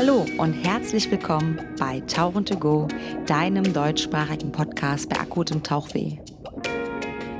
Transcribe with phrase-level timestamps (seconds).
[0.00, 2.86] Hallo und herzlich willkommen bei Tauchen to Go,
[3.26, 6.18] deinem deutschsprachigen Podcast bei akutem Tauchweh.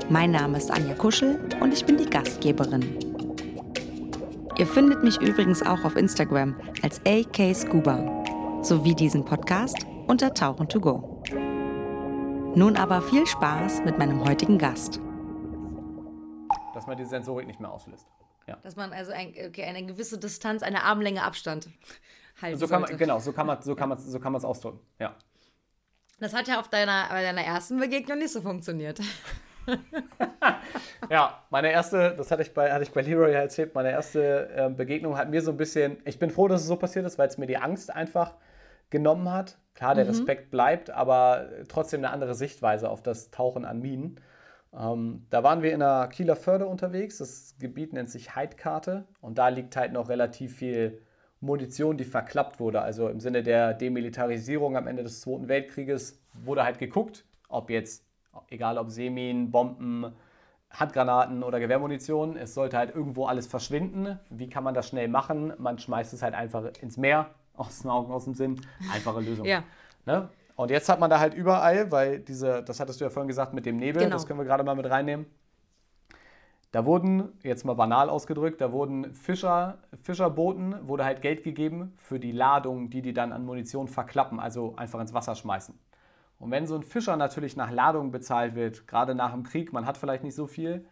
[0.09, 2.97] Mein Name ist Anja Kuschel und ich bin die Gastgeberin.
[4.57, 8.25] Ihr findet mich übrigens auch auf Instagram als AK Scuba
[8.61, 11.23] sowie diesen Podcast unter Tauchen to Go.
[12.55, 14.99] Nun aber viel Spaß mit meinem heutigen Gast.
[16.73, 18.05] Dass man die Sensorik nicht mehr auslöst.
[18.47, 18.57] Ja.
[18.63, 21.69] Dass man also ein, okay, eine gewisse Distanz, eine Armlänge Abstand
[22.41, 24.79] halten so kann man, Genau, so kann man es so kann man, so kann ausdrücken.
[24.99, 25.15] Ja.
[26.19, 28.99] Das hat ja auf deiner, bei deiner ersten Begegnung nicht so funktioniert.
[31.09, 34.69] ja, meine erste, das hatte ich bei, hatte ich bei Leroy erzählt, meine erste äh,
[34.69, 37.27] Begegnung hat mir so ein bisschen, ich bin froh, dass es so passiert ist, weil
[37.27, 38.35] es mir die Angst einfach
[38.89, 39.57] genommen hat.
[39.75, 40.11] Klar, der mhm.
[40.11, 44.19] Respekt bleibt, aber trotzdem eine andere Sichtweise auf das Tauchen an Minen.
[44.77, 47.19] Ähm, da waren wir in der Kieler Förde unterwegs.
[47.19, 51.01] Das Gebiet nennt sich Heidkarte und da liegt halt noch relativ viel
[51.41, 52.81] Munition, die verklappt wurde.
[52.81, 58.05] Also im Sinne der Demilitarisierung am Ende des Zweiten Weltkrieges wurde halt geguckt, ob jetzt,
[58.49, 60.13] egal ob Seeminen, Bomben,
[60.69, 64.19] Handgranaten oder Gewehrmunition, es sollte halt irgendwo alles verschwinden.
[64.29, 65.53] Wie kann man das schnell machen?
[65.57, 68.61] Man schmeißt es halt einfach ins Meer, aus den Augen, aus dem Sinn.
[68.93, 69.45] Einfache Lösung.
[69.45, 69.63] ja.
[70.05, 70.29] Ne?
[70.55, 73.53] Und jetzt hat man da halt überall, weil diese, das hattest du ja vorhin gesagt
[73.53, 74.15] mit dem Nebel, genau.
[74.15, 75.25] das können wir gerade mal mit reinnehmen.
[76.71, 82.19] Da wurden, jetzt mal banal ausgedrückt, da wurden Fischer, Fischerbooten, wurde halt Geld gegeben für
[82.19, 85.73] die Ladung, die die dann an Munition verklappen, also einfach ins Wasser schmeißen.
[86.37, 89.87] Und wenn so ein Fischer natürlich nach Ladung bezahlt wird, gerade nach dem Krieg, man
[89.87, 90.85] hat vielleicht nicht so viel,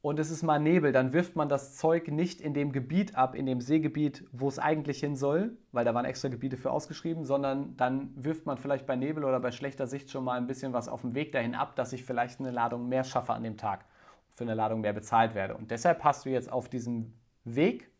[0.00, 3.34] und es ist mal Nebel, dann wirft man das Zeug nicht in dem Gebiet ab,
[3.34, 7.24] in dem Seegebiet, wo es eigentlich hin soll, weil da waren extra Gebiete für ausgeschrieben,
[7.24, 10.74] sondern dann wirft man vielleicht bei Nebel oder bei schlechter Sicht schon mal ein bisschen
[10.74, 13.56] was auf dem Weg dahin ab, dass ich vielleicht eine Ladung mehr schaffe an dem
[13.56, 13.86] Tag,
[14.34, 15.56] für eine Ladung mehr bezahlt werde.
[15.56, 17.14] Und deshalb hast du jetzt auf diesem
[17.44, 17.90] Weg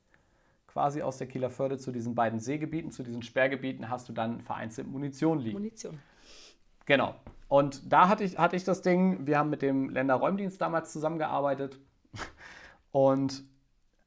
[0.67, 4.41] quasi aus der Kieler Förde zu diesen beiden Seegebieten, zu diesen Sperrgebieten, hast du dann
[4.41, 5.59] vereinzelt Munition liegen.
[5.59, 6.01] Munition.
[6.85, 7.15] Genau.
[7.49, 11.79] Und da hatte ich, hatte ich das Ding, wir haben mit dem Länderräumdienst damals zusammengearbeitet
[12.91, 13.45] und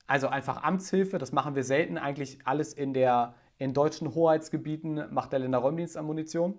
[0.07, 1.97] also einfach Amtshilfe, das machen wir selten.
[1.97, 6.57] Eigentlich alles in, der, in deutschen Hoheitsgebieten macht der Länderräumdienst an Munition.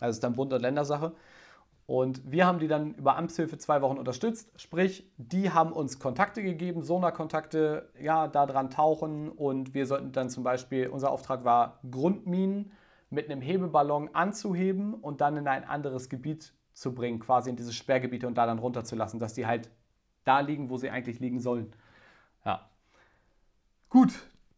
[0.00, 1.14] Also ist dann Bund- und Ländersache.
[1.88, 4.52] Und wir haben die dann über Amtshilfe zwei Wochen unterstützt.
[4.60, 9.30] Sprich, die haben uns Kontakte gegeben, Sonarkontakte, ja, da dran tauchen.
[9.30, 12.72] Und wir sollten dann zum Beispiel, unser Auftrag war, Grundminen
[13.08, 17.72] mit einem Hebeballon anzuheben und dann in ein anderes Gebiet zu bringen, quasi in diese
[17.72, 19.70] Sperrgebiete und da dann runterzulassen, dass die halt
[20.24, 21.72] da liegen, wo sie eigentlich liegen sollen.
[22.44, 22.68] Ja.
[23.88, 24.12] Gut,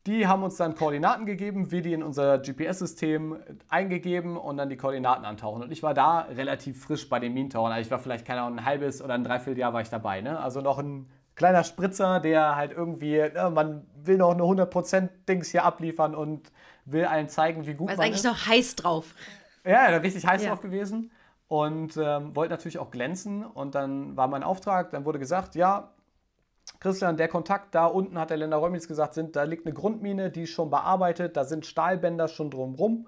[0.06, 3.36] die haben uns dann Koordinaten gegeben, wir die in unser GPS-System
[3.68, 5.62] eingegeben und dann die Koordinaten antauchen.
[5.62, 7.72] Und ich war da relativ frisch bei den Minentauchern.
[7.72, 10.22] Also ich war vielleicht, keine Ahnung, ein halbes oder ein Dreivierteljahr war ich dabei.
[10.22, 10.40] Ne?
[10.40, 15.64] Also noch ein kleiner Spritzer, der halt irgendwie, ne, man will noch eine 100%-Dings hier
[15.64, 16.50] abliefern und
[16.86, 18.00] will allen zeigen, wie gut man ist.
[18.00, 19.14] Eigentlich noch heiß drauf.
[19.64, 20.50] Ja, richtig heiß ja.
[20.50, 21.10] drauf gewesen
[21.48, 23.44] und ähm, wollte natürlich auch glänzen.
[23.44, 25.92] Und dann war mein Auftrag, dann wurde gesagt, ja,
[26.78, 30.30] Christian, der Kontakt da unten, hat der Länder Räumlich gesagt, sind, da liegt eine Grundmine,
[30.30, 33.06] die ist schon bearbeitet, da sind Stahlbänder schon drumrum.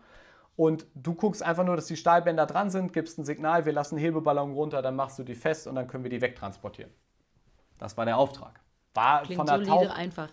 [0.56, 3.96] Und du guckst einfach nur, dass die Stahlbänder dran sind, gibst ein Signal, wir lassen
[3.96, 6.92] Hebeballon runter, dann machst du die fest und dann können wir die wegtransportieren.
[7.78, 8.60] Das war der Auftrag.
[8.94, 10.28] War Klingt von der solide Tauch einfach.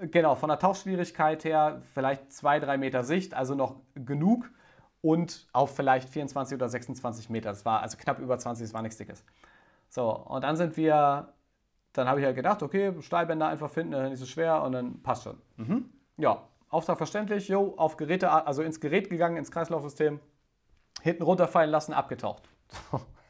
[0.00, 4.50] Genau, von der Tauchschwierigkeit her vielleicht zwei, drei Meter Sicht, also noch genug
[5.02, 7.50] und auf vielleicht 24 oder 26 Meter.
[7.50, 9.24] Das war also knapp über 20, das war nichts Dickes.
[9.88, 11.33] So, und dann sind wir,
[11.94, 15.02] dann habe ich halt gedacht, okay, Stahlbänder einfach finden, das ist so schwer und dann
[15.02, 15.40] passt schon.
[15.56, 15.90] Mhm.
[16.18, 20.20] Ja, Auftrag verständlich, jo, auf Geräte, also ins Gerät gegangen, ins Kreislaufsystem,
[21.02, 22.48] hinten runterfallen lassen, abgetaucht.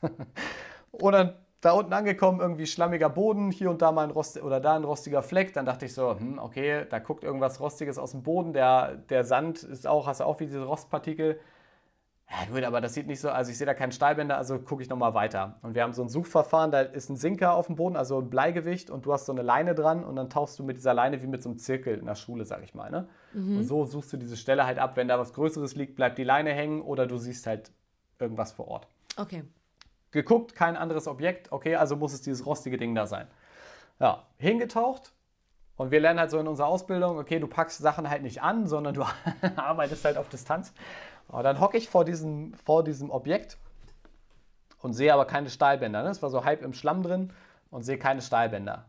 [0.90, 4.60] und dann da unten angekommen, irgendwie schlammiger Boden, hier und da mal ein Rost oder
[4.60, 5.54] da ein rostiger Fleck.
[5.54, 8.52] Dann dachte ich so, hm, okay, da guckt irgendwas Rostiges aus dem Boden.
[8.52, 11.40] Der, der Sand ist auch, hast du auch wie diese Rostpartikel.
[12.30, 14.82] Ja gut, aber das sieht nicht so, also ich sehe da keinen Stahlbänder, also gucke
[14.82, 15.58] ich nochmal weiter.
[15.62, 18.30] Und wir haben so ein Suchverfahren, da ist ein Sinker auf dem Boden, also ein
[18.30, 21.22] Bleigewicht und du hast so eine Leine dran und dann tauchst du mit dieser Leine
[21.22, 22.90] wie mit so einem Zirkel in der Schule, sag ich mal.
[22.90, 23.08] Ne?
[23.34, 23.58] Mhm.
[23.58, 26.24] Und so suchst du diese Stelle halt ab, wenn da was Größeres liegt, bleibt die
[26.24, 27.70] Leine hängen oder du siehst halt
[28.18, 28.88] irgendwas vor Ort.
[29.16, 29.44] Okay.
[30.10, 33.26] Geguckt, kein anderes Objekt, okay, also muss es dieses rostige Ding da sein.
[34.00, 35.12] Ja, hingetaucht,
[35.76, 38.66] und wir lernen halt so in unserer Ausbildung, okay, du packst Sachen halt nicht an,
[38.66, 39.04] sondern du
[39.56, 40.72] arbeitest halt auf Distanz.
[41.28, 43.58] Und dann hocke ich vor diesem, vor diesem Objekt
[44.80, 46.02] und sehe aber keine Stahlbänder.
[46.02, 46.10] Ne?
[46.10, 47.32] Es war so halb im Schlamm drin
[47.70, 48.86] und sehe keine Stahlbänder.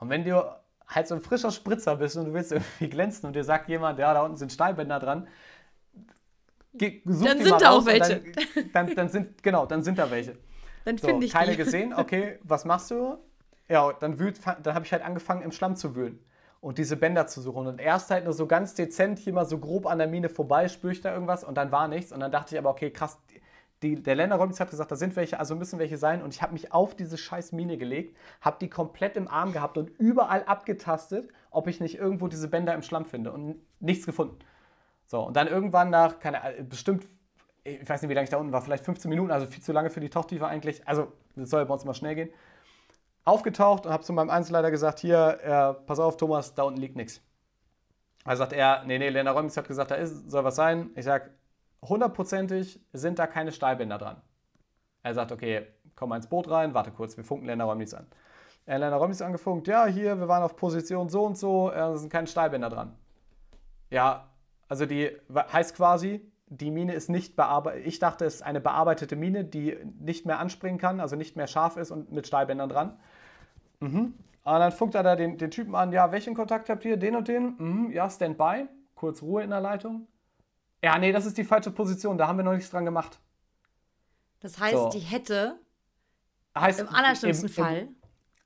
[0.00, 0.44] Und wenn du
[0.86, 3.98] halt so ein frischer Spritzer bist und du willst irgendwie glänzen und dir sagt jemand,
[3.98, 5.28] ja, da unten sind Stahlbänder dran,
[7.04, 8.20] such dann sind da auch welche.
[8.20, 10.36] Dann, dann, dann, sind, genau, dann sind da welche.
[10.84, 11.56] Dann so, finde ich keine die.
[11.56, 13.18] gesehen, okay, was machst du?
[13.68, 14.16] Ja, dann,
[14.62, 16.18] dann habe ich halt angefangen, im Schlamm zu wühlen.
[16.64, 17.66] Und diese Bänder zu suchen.
[17.66, 20.68] Und erst halt nur so ganz dezent hier mal so grob an der Mine vorbei,
[20.68, 22.10] spüre ich da irgendwas und dann war nichts.
[22.10, 23.18] Und dann dachte ich aber, okay, krass,
[23.82, 26.22] die, der Länderräumnis hat gesagt, da sind welche, also müssen welche sein.
[26.22, 29.76] Und ich habe mich auf diese scheiß Mine gelegt, habe die komplett im Arm gehabt
[29.76, 34.38] und überall abgetastet, ob ich nicht irgendwo diese Bänder im Schlamm finde und nichts gefunden.
[35.04, 37.06] So, und dann irgendwann nach, keine bestimmt,
[37.62, 39.72] ich weiß nicht, wie lange ich da unten war, vielleicht 15 Minuten, also viel zu
[39.72, 40.88] lange für die Tauchtiefe eigentlich.
[40.88, 42.30] Also, das soll bei uns mal schnell gehen.
[43.24, 46.96] Aufgetaucht und habe zu meinem Einzelleiter gesagt: Hier, äh, pass auf, Thomas, da unten liegt
[46.96, 47.22] nichts.
[48.24, 50.90] Also sagt er: Nee, nee, Lena Räumnis hat gesagt, da ist, soll was sein.
[50.94, 51.30] Ich sage:
[51.82, 54.20] hundertprozentig sind da keine Stahlbänder dran.
[55.02, 55.66] Er sagt: Okay,
[55.96, 58.06] komm mal ins Boot rein, warte kurz, wir funken Lena Räumnis an.
[58.66, 61.96] Äh, Lena Räumnis angefunkt: Ja, hier, wir waren auf Position so und so, äh, da
[61.96, 62.96] sind keine Stahlbänder dran.
[63.90, 64.28] Ja,
[64.68, 67.86] also die heißt quasi, die Mine ist nicht bearbeitet.
[67.86, 71.46] Ich dachte, es ist eine bearbeitete Mine, die nicht mehr anspringen kann, also nicht mehr
[71.46, 72.98] scharf ist und mit Stahlbändern dran.
[73.84, 74.14] Mhm.
[74.44, 76.96] Und dann funkt er da den, den, Typen an, ja, welchen Kontakt habt ihr?
[76.96, 77.54] Den und den?
[77.58, 77.90] Mhm.
[77.92, 78.66] Ja, Standby.
[78.94, 80.06] Kurz Ruhe in der Leitung.
[80.82, 83.18] Ja, nee, das ist die falsche Position, da haben wir noch nichts dran gemacht.
[84.40, 84.90] Das heißt, so.
[84.90, 85.58] die hätte
[86.56, 87.88] heißt, im allerschlimmsten im, Fall.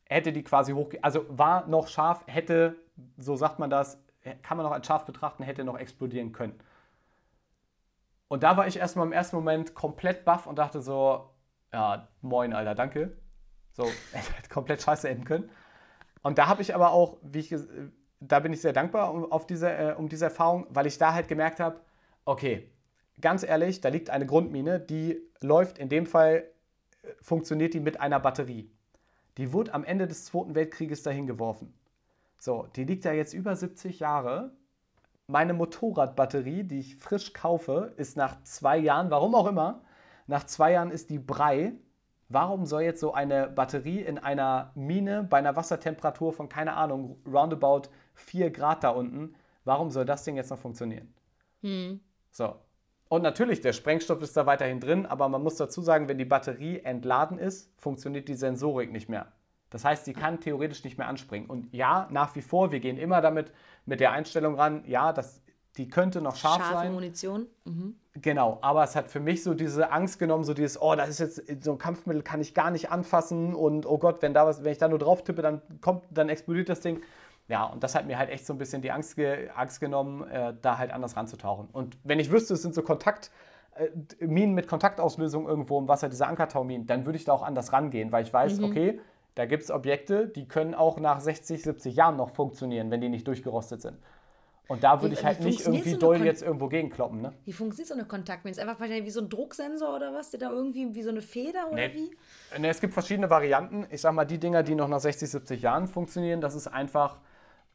[0.04, 2.76] hätte die quasi hoch, also war noch scharf, hätte,
[3.16, 3.98] so sagt man das,
[4.42, 6.54] kann man noch als scharf betrachten, hätte noch explodieren können.
[8.28, 11.30] Und da war ich erstmal im ersten Moment komplett baff und dachte so,
[11.72, 13.16] ja, moin, Alter, danke.
[13.78, 13.88] So,
[14.50, 15.50] komplett scheiße enden können.
[16.22, 17.54] Und da habe ich aber auch, wie ich,
[18.20, 21.14] da bin ich sehr dankbar um, auf diese, äh, um diese Erfahrung, weil ich da
[21.14, 21.80] halt gemerkt habe,
[22.24, 22.68] okay,
[23.20, 26.44] ganz ehrlich, da liegt eine Grundmine, die läuft, in dem Fall
[27.02, 28.68] äh, funktioniert die mit einer Batterie.
[29.36, 31.72] Die wurde am Ende des Zweiten Weltkrieges dahin geworfen.
[32.38, 34.50] So, die liegt ja jetzt über 70 Jahre.
[35.28, 39.82] Meine Motorradbatterie, die ich frisch kaufe, ist nach zwei Jahren, warum auch immer,
[40.26, 41.74] nach zwei Jahren ist die Brei.
[42.28, 47.18] Warum soll jetzt so eine Batterie in einer Mine bei einer Wassertemperatur von, keine Ahnung,
[47.26, 49.34] roundabout 4 Grad da unten,
[49.64, 51.14] warum soll das Ding jetzt noch funktionieren?
[51.62, 52.00] Hm.
[52.30, 52.56] So.
[53.08, 56.26] Und natürlich, der Sprengstoff ist da weiterhin drin, aber man muss dazu sagen, wenn die
[56.26, 59.32] Batterie entladen ist, funktioniert die Sensorik nicht mehr.
[59.70, 61.48] Das heißt, sie kann theoretisch nicht mehr anspringen.
[61.48, 63.52] Und ja, nach wie vor, wir gehen immer damit
[63.86, 65.42] mit der Einstellung ran, ja, das,
[65.76, 66.92] die könnte noch scharf Scharfe sein.
[66.92, 67.46] Munition.
[67.64, 67.96] Mhm.
[68.22, 71.48] Genau, aber es hat für mich so diese Angst genommen, so dieses, oh, das ist
[71.48, 74.64] jetzt so ein Kampfmittel, kann ich gar nicht anfassen und oh Gott, wenn da was,
[74.64, 77.02] wenn ich da nur drauf tippe, dann kommt, dann explodiert das Ding.
[77.48, 79.18] Ja, und das hat mir halt echt so ein bisschen die Angst,
[79.54, 81.68] Angst genommen, äh, da halt anders ranzutauchen.
[81.72, 83.30] Und wenn ich wüsste, es sind so Kontakt,
[83.74, 87.72] äh, Minen mit Kontaktauslösung irgendwo im Wasser, diese Ankertauminen, dann würde ich da auch anders
[87.72, 88.64] rangehen, weil ich weiß, mhm.
[88.64, 89.00] okay,
[89.34, 93.08] da gibt es Objekte, die können auch nach 60, 70 Jahren noch funktionieren, wenn die
[93.08, 93.98] nicht durchgerostet sind.
[94.68, 97.22] Und da würde ich halt nicht irgendwie so doll jetzt irgendwo gegenkloppen.
[97.22, 97.32] Ne?
[97.46, 98.52] Wie funktioniert so eine Kontaktmine?
[98.52, 100.30] Ist einfach wahrscheinlich wie so ein Drucksensor oder was?
[100.30, 101.94] Der da irgendwie wie so eine Feder oder nee.
[101.94, 102.16] wie?
[102.58, 103.86] Nee, es gibt verschiedene Varianten.
[103.90, 107.18] Ich sag mal, die Dinger, die noch nach 60, 70 Jahren funktionieren, das ist einfach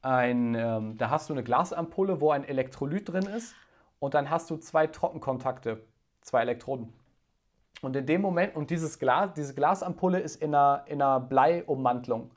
[0.04, 3.56] ein, ähm, da hast du eine Glasampulle, wo ein Elektrolyt drin ist
[4.00, 5.82] und dann hast du zwei Trockenkontakte,
[6.22, 6.94] zwei Elektroden.
[7.82, 12.32] Und in dem Moment, und dieses Glas, diese Glasampulle ist in einer, in einer Bleiummantlung.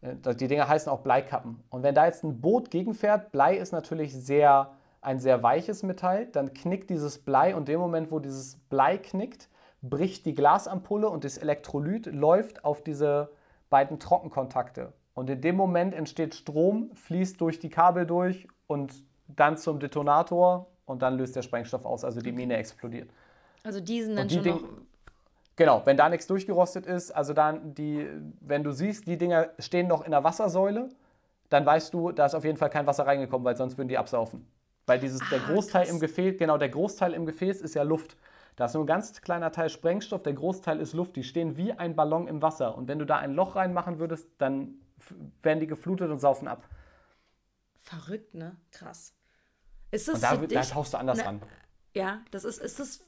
[0.00, 1.62] Äh, die Dinger heißen auch Bleikappen.
[1.70, 6.26] Und wenn da jetzt ein Boot gegenfährt, Blei ist natürlich sehr, ein sehr weiches Metall,
[6.26, 9.48] dann knickt dieses Blei und in dem Moment, wo dieses Blei knickt,
[9.82, 13.30] bricht die Glasampulle und das Elektrolyt läuft auf diese
[13.70, 14.92] beiden Trockenkontakte.
[15.14, 20.66] Und in dem Moment entsteht Strom, fließt durch die Kabel durch und dann zum Detonator
[20.84, 23.10] und dann löst der Sprengstoff aus, also die Mine explodiert.
[23.64, 24.62] Also diesen dann die schon Ding, noch
[25.56, 28.06] Genau, wenn da nichts durchgerostet ist, also dann die,
[28.40, 30.90] wenn du siehst, die Dinger stehen noch in der Wassersäule,
[31.48, 33.96] dann weißt du, da ist auf jeden Fall kein Wasser reingekommen, weil sonst würden die
[33.96, 34.46] absaufen.
[34.84, 35.94] Weil dieses, ah, der Großteil krass.
[35.94, 38.16] im Gefäß, genau, der Großteil im Gefäß ist ja Luft.
[38.56, 41.16] Da ist nur ein ganz kleiner Teil Sprengstoff, der Großteil ist Luft.
[41.16, 42.76] Die stehen wie ein Ballon im Wasser.
[42.76, 44.74] Und wenn du da ein Loch reinmachen würdest, dann
[45.42, 46.68] werden die geflutet und saufen ab.
[47.78, 48.56] Verrückt, ne?
[48.72, 49.14] Krass.
[49.90, 51.42] Ist das und da, da tauchst du anders ne, ran.
[51.94, 53.00] Ja, das ist, ist das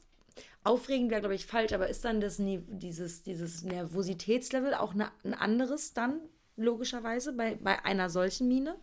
[0.63, 5.33] aufregend wäre, glaube ich, falsch, aber ist dann das, dieses, dieses Nervositätslevel auch eine, ein
[5.33, 6.19] anderes dann,
[6.55, 8.75] logischerweise, bei, bei einer solchen Mine?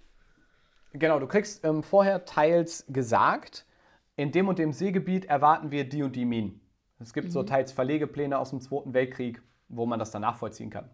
[0.92, 3.66] Genau, du kriegst ähm, vorher teils gesagt,
[4.16, 6.60] in dem und dem Seegebiet erwarten wir die und die Minen.
[6.98, 7.32] Es gibt mhm.
[7.32, 10.88] so teils Verlegepläne aus dem Zweiten Weltkrieg, wo man das dann nachvollziehen kann.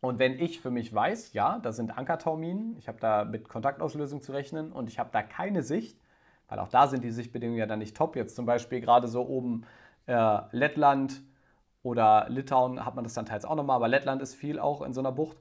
[0.00, 4.22] Und wenn ich für mich weiß, ja, da sind Ankertauminen, ich habe da mit Kontaktauslösung
[4.22, 5.98] zu rechnen und ich habe da keine Sicht,
[6.48, 8.16] weil auch da sind die Sichtbedingungen ja dann nicht top.
[8.16, 9.64] Jetzt zum Beispiel gerade so oben
[10.06, 11.22] äh, Lettland
[11.82, 14.92] oder Litauen hat man das dann teils auch nochmal, aber Lettland ist viel auch in
[14.92, 15.36] so einer Bucht.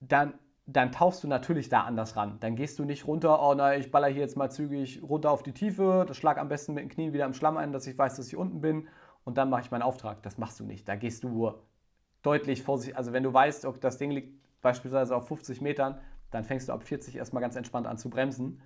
[0.00, 0.34] Dann,
[0.66, 2.38] dann tauchst du natürlich da anders ran.
[2.40, 5.42] Dann gehst du nicht runter, oh nein, ich baller hier jetzt mal zügig runter auf
[5.42, 7.98] die Tiefe, das schlag am besten mit den Knien wieder im Schlamm ein, dass ich
[7.98, 8.88] weiß, dass ich unten bin
[9.24, 10.22] und dann mache ich meinen Auftrag.
[10.22, 10.88] Das machst du nicht.
[10.88, 11.54] Da gehst du
[12.22, 12.96] deutlich vorsichtig.
[12.96, 16.00] Also wenn du weißt, das Ding liegt beispielsweise auf 50 Metern,
[16.30, 18.62] dann fängst du ab 40 erstmal ganz entspannt an zu bremsen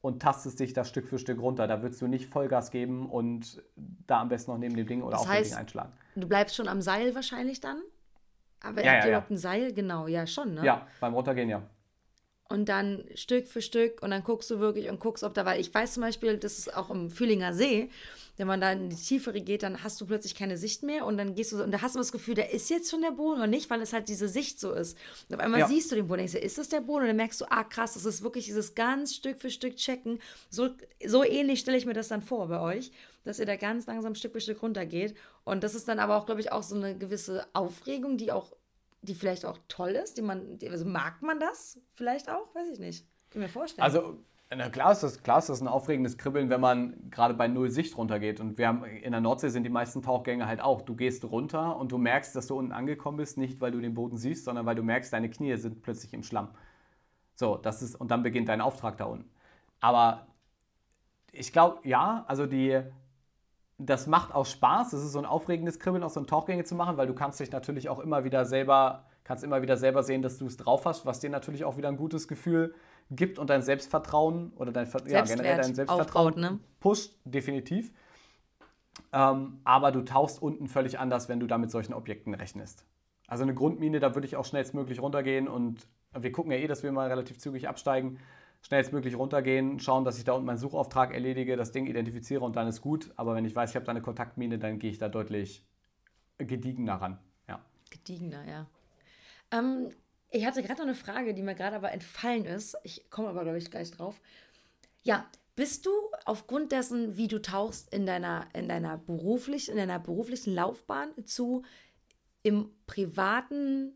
[0.00, 1.66] und tastest dich da Stück für Stück runter.
[1.66, 5.12] Da würdest du nicht Vollgas geben und da am besten noch neben dem Ding oder
[5.12, 5.92] das auf heißt, dem Ding einschlagen.
[6.16, 7.82] Du bleibst schon am Seil wahrscheinlich dann?
[8.62, 9.72] Aber ja, ja, überhaupt ein Seil?
[9.72, 10.64] Genau, ja, schon, ne?
[10.64, 11.62] Ja, beim Runtergehen, ja.
[12.50, 15.60] Und dann Stück für Stück und dann guckst du wirklich und guckst, ob da, weil
[15.60, 17.90] ich weiß zum Beispiel, das ist auch im Fühlinger See,
[18.40, 21.16] wenn man da in die Tiefere geht, dann hast du plötzlich keine Sicht mehr und
[21.16, 23.38] dann gehst du und da hast du das Gefühl, da ist jetzt schon der Boden
[23.38, 24.96] oder nicht, weil es halt diese Sicht so ist.
[25.28, 25.68] Und auf einmal ja.
[25.68, 27.02] siehst du den Boden, denkst du, ist das der Boden?
[27.02, 30.20] Und dann merkst du, ah krass, das ist wirklich dieses ganz Stück für Stück checken.
[30.48, 30.70] So,
[31.06, 32.90] so ähnlich stelle ich mir das dann vor bei euch,
[33.24, 35.14] dass ihr da ganz langsam Stück für Stück runtergeht.
[35.44, 38.56] Und das ist dann aber auch, glaube ich, auch so eine gewisse Aufregung, die auch,
[39.02, 42.78] die vielleicht auch toll ist, die man, also mag man das vielleicht auch, weiß ich
[42.78, 43.06] nicht.
[43.30, 43.84] Kann mir vorstellen.
[43.84, 44.18] Also
[44.52, 47.70] na klar ist, das, klar ist das ein aufregendes Kribbeln, wenn man gerade bei Null
[47.70, 48.40] Sicht runtergeht.
[48.40, 50.82] Und wir haben, in der Nordsee sind die meisten Tauchgänge halt auch.
[50.82, 53.94] Du gehst runter und du merkst, dass du unten angekommen bist, nicht weil du den
[53.94, 56.48] Boden siehst, sondern weil du merkst, deine Knie sind plötzlich im Schlamm.
[57.36, 59.30] So, das ist, und dann beginnt dein Auftrag da unten.
[59.78, 60.26] Aber
[61.30, 62.82] ich glaube, ja, also die,
[63.82, 64.92] das macht auch Spaß.
[64.92, 67.40] Es ist so ein aufregendes Kribbeln, auch so ein Tauchgänge zu machen, weil du kannst
[67.40, 70.84] dich natürlich auch immer wieder selber, kannst immer wieder selber sehen, dass du es drauf
[70.84, 72.74] hast, was dir natürlich auch wieder ein gutes Gefühl
[73.10, 76.58] gibt und dein Selbstvertrauen oder dein, ja, generell dein Selbstvertrauen aufbaut, ne?
[76.78, 77.90] pusht, definitiv.
[79.12, 82.84] Ähm, aber du tauchst unten völlig anders, wenn du da mit solchen Objekten rechnest.
[83.28, 85.86] Also eine Grundmine, da würde ich auch schnellstmöglich runtergehen und
[86.18, 88.18] wir gucken ja eh, dass wir mal relativ zügig absteigen,
[88.62, 92.68] schnellstmöglich runtergehen, schauen, dass ich da unten meinen Suchauftrag erledige, das Ding identifiziere und dann
[92.68, 93.10] ist gut.
[93.16, 95.64] Aber wenn ich weiß, ich habe da eine Kontaktmine, dann gehe ich da deutlich
[96.38, 97.18] gediegener ran.
[97.48, 97.64] Ja.
[97.90, 98.66] Gediegener, ja.
[99.50, 99.90] Ähm,
[100.30, 102.76] ich hatte gerade noch eine Frage, die mir gerade aber entfallen ist.
[102.84, 104.20] Ich komme aber, glaube ich, gleich drauf.
[105.02, 105.26] Ja,
[105.56, 105.90] bist du
[106.24, 111.64] aufgrund dessen, wie du tauchst in deiner, in deiner, beruflich, in deiner beruflichen Laufbahn zu
[112.42, 113.92] im privaten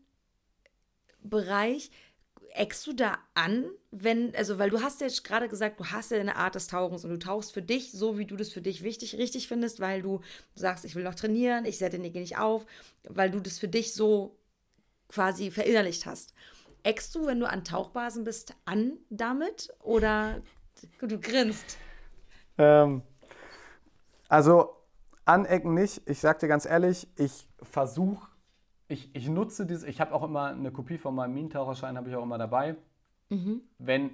[1.23, 1.89] Bereich,
[2.55, 6.19] eckst du da an, wenn, also weil du hast ja gerade gesagt, du hast ja
[6.19, 8.83] eine Art des Tauchens und du tauchst für dich so, wie du das für dich
[8.83, 10.21] wichtig, richtig findest, weil du
[10.55, 12.65] sagst, ich will noch trainieren, ich setze den nicht auf,
[13.07, 14.37] weil du das für dich so
[15.09, 16.33] quasi verinnerlicht hast.
[16.83, 20.41] Eckst du, wenn du an Tauchbasen bist, an damit oder
[21.01, 21.77] du grinst?
[22.57, 23.01] Ähm,
[24.29, 24.75] also
[25.25, 26.01] anecken nicht.
[26.05, 28.27] Ich sag dir ganz ehrlich, ich versuche,
[28.87, 32.15] ich, ich nutze dieses, ich habe auch immer eine Kopie von meinem Minentaucherschein, habe ich
[32.15, 32.75] auch immer dabei.
[33.29, 33.61] Mhm.
[33.79, 34.11] Wenn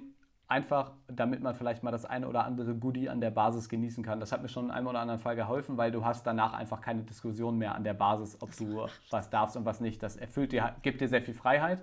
[0.52, 4.20] einfach, damit man vielleicht mal das eine oder andere Goodie an der Basis genießen kann.
[4.20, 6.82] Das hat mir schon in einem oder anderen Fall geholfen, weil du hast danach einfach
[6.82, 10.02] keine Diskussion mehr an der Basis, ob du was darfst und was nicht.
[10.02, 11.82] Das erfüllt dir, gibt dir sehr viel Freiheit.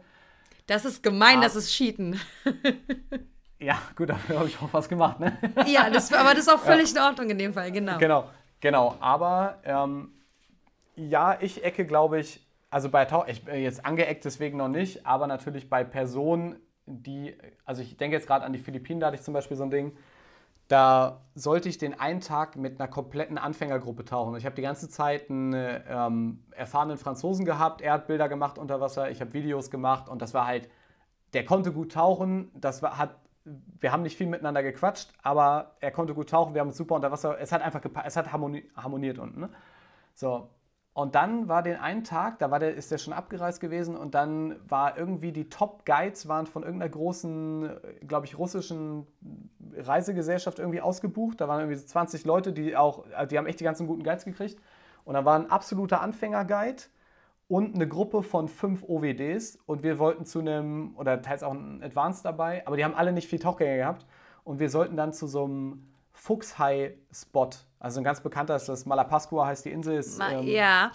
[0.68, 2.20] Das ist gemein, aber, das ist Cheaten.
[3.60, 5.36] ja, gut, dafür habe ich auch was gemacht, ne?
[5.66, 7.02] ja, das, aber das ist auch völlig ja.
[7.02, 7.98] in Ordnung in dem Fall, genau.
[7.98, 8.30] Genau,
[8.60, 8.96] genau.
[9.00, 10.12] Aber ähm,
[10.96, 15.28] ja, ich ecke, glaube ich, also bei ich bin jetzt angeeckt deswegen noch nicht, aber
[15.28, 17.36] natürlich bei Personen, die,
[17.66, 19.72] also ich denke jetzt gerade an die Philippinen, da hatte ich zum Beispiel so ein
[19.72, 19.96] Ding,
[20.68, 24.36] da sollte ich den einen Tag mit einer kompletten Anfängergruppe tauchen.
[24.36, 25.54] Ich habe die ganze Zeit einen
[25.88, 30.22] ähm, erfahrenen Franzosen gehabt, er hat Bilder gemacht unter Wasser, ich habe Videos gemacht und
[30.22, 30.70] das war halt,
[31.34, 35.90] der konnte gut tauchen, das war, hat, wir haben nicht viel miteinander gequatscht, aber er
[35.90, 39.18] konnte gut tauchen, wir haben uns super unter Wasser, es hat einfach es hat harmoniert
[39.18, 39.40] unten.
[39.40, 39.50] Ne?
[40.14, 40.50] So,
[41.00, 44.16] und dann war den einen Tag, da war der, ist der schon abgereist gewesen und
[44.16, 47.70] dann war irgendwie die Top-Guides waren von irgendeiner großen,
[48.06, 49.08] glaube ich, russischen
[49.78, 51.40] Reisegesellschaft irgendwie ausgebucht.
[51.40, 54.60] Da waren irgendwie 20 Leute, die auch, die haben echt die ganzen guten Guides gekriegt.
[55.06, 56.84] Und da war ein absoluter Anfänger-Guide
[57.48, 61.82] und eine Gruppe von fünf OWDs und wir wollten zu einem, oder teils auch ein
[61.82, 64.06] Advanced dabei, aber die haben alle nicht viel Tauchgänge gehabt
[64.44, 65.89] und wir sollten dann zu so einem
[66.20, 67.50] Fuchshai-Spot.
[67.80, 69.98] Also ein ganz bekannter ist das Malapascua, heißt die Insel.
[69.98, 70.92] Ist, ähm, ja,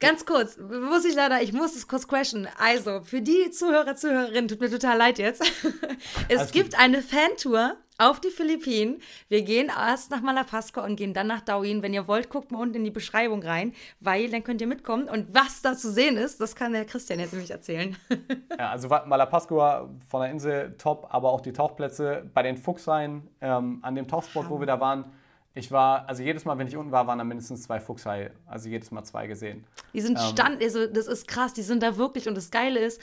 [0.00, 2.46] ganz kurz, muss ich leider, ich muss es kurz crashen.
[2.58, 5.42] Also, für die Zuhörer, Zuhörerinnen, tut mir total leid jetzt.
[6.28, 6.80] es Alles gibt gut.
[6.80, 9.00] eine Fantour auf die Philippinen.
[9.28, 11.82] Wir gehen erst nach Malapascua und gehen dann nach Darwin.
[11.82, 15.08] Wenn ihr wollt, guckt mal unten in die Beschreibung rein, weil dann könnt ihr mitkommen.
[15.08, 17.96] Und was da zu sehen ist, das kann der Christian jetzt nämlich erzählen.
[18.58, 23.80] ja, also Malapascua von der Insel top, aber auch die Tauchplätze bei den Fuchshaien ähm,
[23.82, 25.04] an dem Tauchspot, wo wir da waren.
[25.52, 28.30] Ich war, also jedes Mal, wenn ich unten war, waren da mindestens zwei Fuchshaie.
[28.46, 29.64] Also jedes Mal zwei gesehen.
[29.92, 32.28] Die sind ähm, stand, also das ist krass, die sind da wirklich.
[32.28, 33.00] Und das Geile ist,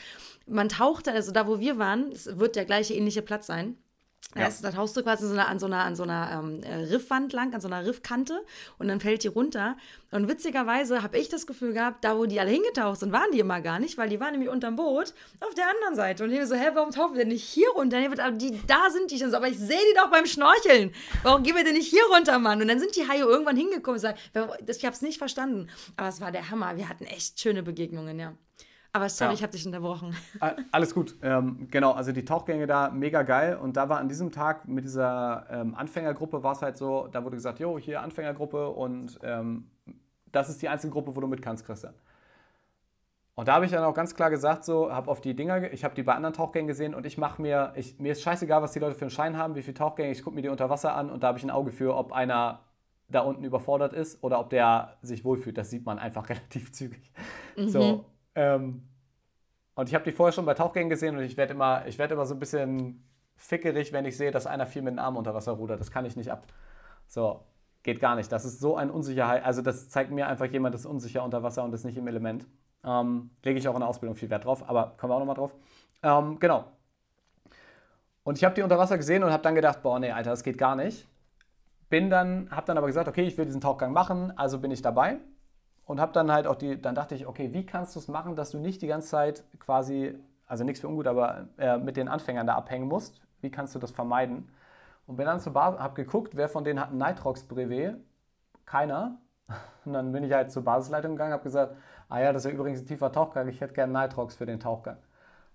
[0.48, 3.78] man taucht da, also da, wo wir waren, es wird der gleiche ähnliche Platz sein
[4.36, 4.44] ja.
[4.44, 6.76] Heißt, da tauchst du quasi so eine, an so einer, an so einer ähm, äh,
[6.76, 8.44] Riffwand lang, an so einer Riffkante
[8.78, 9.78] und dann fällt die runter.
[10.12, 13.40] Und witzigerweise habe ich das Gefühl gehabt, da wo die alle hingetaucht sind, waren die
[13.40, 16.24] immer gar nicht, weil die waren nämlich unterm Boot auf der anderen Seite.
[16.26, 18.00] Und ich so, hä, warum tauchen wir denn nicht hier runter?
[18.32, 20.94] Die, da sind die schon so, aber ich sehe die doch beim Schnorcheln.
[21.24, 22.62] Warum gehen wir denn nicht hier runter, Mann?
[22.62, 24.18] Und dann sind die Haie irgendwann hingekommen und sagen,
[24.68, 25.70] ich habe es nicht verstanden.
[25.96, 26.78] Aber es war der Hammer.
[26.78, 28.34] Wir hatten echt schöne Begegnungen, ja.
[28.98, 29.36] Aber sorry, ja.
[29.36, 30.16] ich habe dich unterbrochen.
[30.72, 31.14] Alles gut.
[31.22, 33.56] Ähm, genau, also die Tauchgänge da mega geil.
[33.56, 37.24] Und da war an diesem Tag mit dieser ähm, Anfängergruppe, war es halt so, da
[37.24, 39.70] wurde gesagt, jo, hier Anfängergruppe und ähm,
[40.32, 41.94] das ist die einzige Gruppe, wo du mit kannst, Christian.
[43.36, 45.84] Und da habe ich dann auch ganz klar gesagt, so, habe auf die Dinger, ich
[45.84, 48.72] habe die bei anderen Tauchgängen gesehen und ich mache mir, ich, mir ist scheißegal, was
[48.72, 50.96] die Leute für einen Schein haben, wie viele Tauchgänge, ich gucke mir die unter Wasser
[50.96, 52.62] an und da habe ich ein Auge für, ob einer
[53.10, 55.56] da unten überfordert ist oder ob der sich wohlfühlt.
[55.56, 57.12] Das sieht man einfach relativ zügig.
[57.56, 57.70] Mhm.
[57.70, 58.06] So,
[58.38, 58.87] ähm,
[59.78, 62.26] und ich habe die vorher schon bei Tauchgängen gesehen und ich werde immer, werd immer
[62.26, 63.04] so ein bisschen
[63.36, 65.80] fickerig, wenn ich sehe, dass einer viel mit dem Arm unter Wasser rudert.
[65.80, 66.48] Das kann ich nicht ab.
[67.06, 67.42] So,
[67.84, 68.32] geht gar nicht.
[68.32, 69.46] Das ist so ein Unsicherheit.
[69.46, 72.48] Also, das zeigt mir einfach, jemand ist unsicher unter Wasser und ist nicht im Element.
[72.84, 75.36] Ähm, lege ich auch in der Ausbildung viel Wert drauf, aber kommen wir auch nochmal
[75.36, 75.56] drauf.
[76.02, 76.66] Ähm, genau.
[78.24, 80.42] Und ich habe die unter Wasser gesehen und habe dann gedacht, boah, nee, Alter, das
[80.42, 81.08] geht gar nicht.
[81.92, 84.82] Bin dann, habe dann aber gesagt, okay, ich will diesen Tauchgang machen, also bin ich
[84.82, 85.20] dabei.
[85.88, 88.36] Und habe dann halt auch die, dann dachte ich, okay, wie kannst du es machen,
[88.36, 90.16] dass du nicht die ganze Zeit quasi,
[90.46, 93.22] also nichts für ungut, aber äh, mit den Anfängern da abhängen musst?
[93.42, 94.50] Wie kannst du das vermeiden?
[95.08, 97.98] Und bin dann zur Basis, habe geguckt, wer von denen hat ein Nitrox-Brevet?
[98.66, 99.18] Keiner.
[99.86, 101.76] Und dann bin ich halt zur Basisleitung gegangen, habe gesagt,
[102.10, 104.60] ah ja, das ist ja übrigens ein tiefer Tauchgang, ich hätte gerne Nitrox für den
[104.60, 104.98] Tauchgang.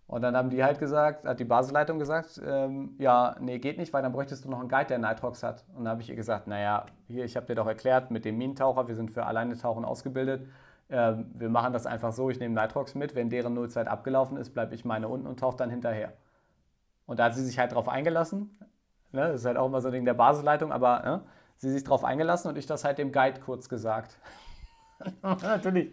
[0.06, 3.92] Und dann haben die halt gesagt, hat die Basisleitung gesagt, ähm, ja, nee, geht nicht,
[3.92, 5.64] weil dann bräuchtest du noch einen Guide, der Nitrox hat.
[5.74, 8.36] Und dann habe ich ihr gesagt, naja, hier, ich habe dir doch erklärt, mit dem
[8.36, 10.46] Minentaucher, wir sind für alleine Tauchen ausgebildet.
[10.90, 14.50] Ähm, wir machen das einfach so, ich nehme Nitrox mit, wenn deren Nullzeit abgelaufen ist,
[14.50, 16.12] bleibe ich meine unten und tauche dann hinterher.
[17.06, 18.58] Und da hat sie sich halt drauf eingelassen.
[19.12, 19.28] Ne?
[19.28, 21.22] Das ist halt auch immer so ein Ding der Basisleitung, aber ne?
[21.56, 24.18] sie sich drauf eingelassen und ich das halt dem Guide kurz gesagt.
[25.22, 25.92] Natürlich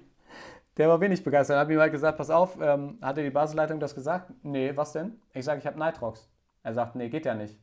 [0.79, 1.55] der war wenig begeistert.
[1.55, 4.31] Dann habe ich ihm halt gesagt, pass auf, ähm, hat dir die Basisleitung das gesagt?
[4.43, 5.19] Nee, was denn?
[5.33, 6.31] Ich sage, ich habe Nitrox.
[6.63, 7.59] Er sagt, nee, geht ja nicht.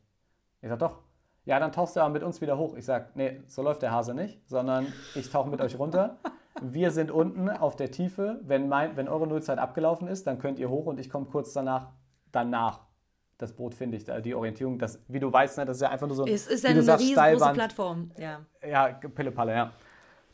[0.61, 0.99] Ich sage, doch.
[1.47, 2.77] Ja, dann tauchst du aber mit uns wieder hoch.
[2.77, 6.19] Ich sage, nee, so läuft der Hase nicht, sondern ich tauche mit euch runter.
[6.63, 8.41] Wir sind unten auf der Tiefe.
[8.43, 11.53] Wenn, mein, wenn eure Nullzeit abgelaufen ist, dann könnt ihr hoch und ich komme kurz
[11.53, 11.93] danach,
[12.33, 12.81] danach.
[13.39, 16.07] Das Boot finde ich, die Orientierung, das, wie du weißt, ne, das ist ja einfach
[16.07, 16.25] nur so.
[16.25, 18.41] Es ist eine sagst, riesengroße Plattform, ja.
[18.67, 19.73] Ja, Pillepalle, ja.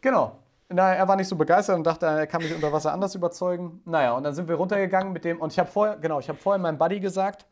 [0.01, 0.42] Genau.
[0.73, 3.83] Na, er war nicht so begeistert und dachte, er kann mich unter Wasser anders überzeugen.
[3.85, 6.39] Naja, und dann sind wir runtergegangen mit dem, und ich habe vorher, genau, ich habe
[6.39, 7.47] vorher meinem Buddy gesagt,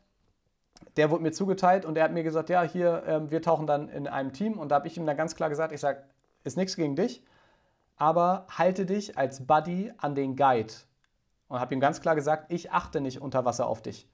[0.97, 3.89] der wurde mir zugeteilt und er hat mir gesagt, ja, hier, ähm, wir tauchen dann
[3.89, 4.57] in einem Team.
[4.57, 6.03] Und da habe ich ihm dann ganz klar gesagt, ich sage,
[6.43, 7.23] ist nichts gegen dich,
[7.95, 10.73] aber halte dich als Buddy an den Guide.
[11.47, 14.09] Und habe ihm ganz klar gesagt, ich achte nicht unter Wasser auf dich.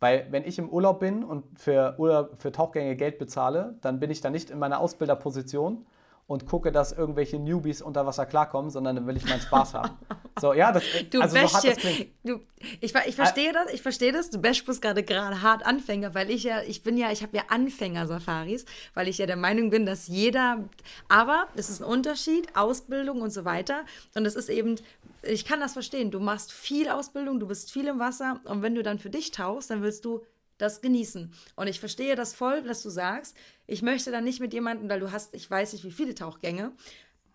[0.00, 4.10] Weil wenn ich im Urlaub bin und für, Urlaub, für Tauchgänge Geld bezahle, dann bin
[4.10, 5.86] ich da nicht in meiner Ausbilderposition
[6.28, 9.96] und gucke, dass irgendwelche Newbies unter Wasser klarkommen, sondern dann will ich meinen Spaß haben.
[10.40, 12.08] So, ja, das, du also so hart das klingt.
[12.24, 12.40] Du,
[12.80, 14.28] ich, ich verstehe das, ich verstehe das.
[14.30, 17.44] Du bashst gerade gerade hart Anfänger, weil ich ja, ich bin ja, ich habe ja
[17.48, 20.64] Anfänger-Safaris, weil ich ja der Meinung bin, dass jeder,
[21.08, 23.84] aber es ist ein Unterschied, Ausbildung und so weiter.
[24.14, 24.74] Und es ist eben,
[25.22, 26.10] ich kann das verstehen.
[26.10, 29.30] Du machst viel Ausbildung, du bist viel im Wasser und wenn du dann für dich
[29.30, 30.22] tauchst, dann willst du
[30.58, 31.32] das genießen.
[31.54, 35.00] Und ich verstehe das voll, dass du sagst, ich möchte dann nicht mit jemandem, weil
[35.00, 36.72] du hast, ich weiß nicht, wie viele Tauchgänge,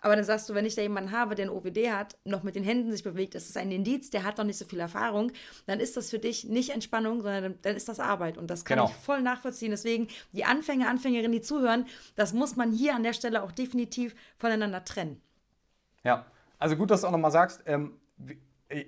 [0.01, 2.55] aber dann sagst du, wenn ich da jemanden habe, der ein OWD hat, noch mit
[2.55, 5.31] den Händen sich bewegt, das ist ein Indiz, der hat noch nicht so viel Erfahrung,
[5.67, 8.39] dann ist das für dich nicht Entspannung, sondern dann ist das Arbeit.
[8.39, 8.89] Und das kann genau.
[8.89, 9.69] ich voll nachvollziehen.
[9.69, 14.15] Deswegen, die Anfänger, Anfängerinnen, die zuhören, das muss man hier an der Stelle auch definitiv
[14.37, 15.21] voneinander trennen.
[16.03, 16.25] Ja,
[16.57, 17.99] also gut, dass du auch nochmal sagst, ähm,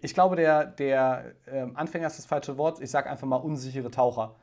[0.01, 2.79] ich glaube, der, der ähm, Anfänger ist das falsche Wort.
[2.81, 4.35] Ich sage einfach mal unsichere Taucher.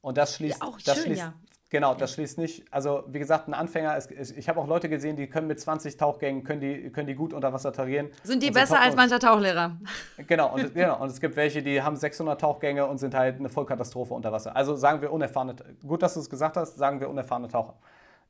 [0.00, 1.34] Und das schließt, ja, auch das schön, schließt ja.
[1.72, 5.16] Genau, das schließt nicht, also wie gesagt, ein Anfänger, ist, ich habe auch Leute gesehen,
[5.16, 8.10] die können mit 20 Tauchgängen, können die, können die gut unter Wasser tarieren.
[8.24, 9.78] Sind die besser als mancher Tauchlehrer?
[10.26, 13.48] Genau und, genau, und es gibt welche, die haben 600 Tauchgänge und sind halt eine
[13.48, 14.54] Vollkatastrophe unter Wasser.
[14.54, 17.76] Also sagen wir unerfahrene, gut, dass du es gesagt hast, sagen wir unerfahrene Taucher.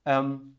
[0.07, 0.55] Ähm,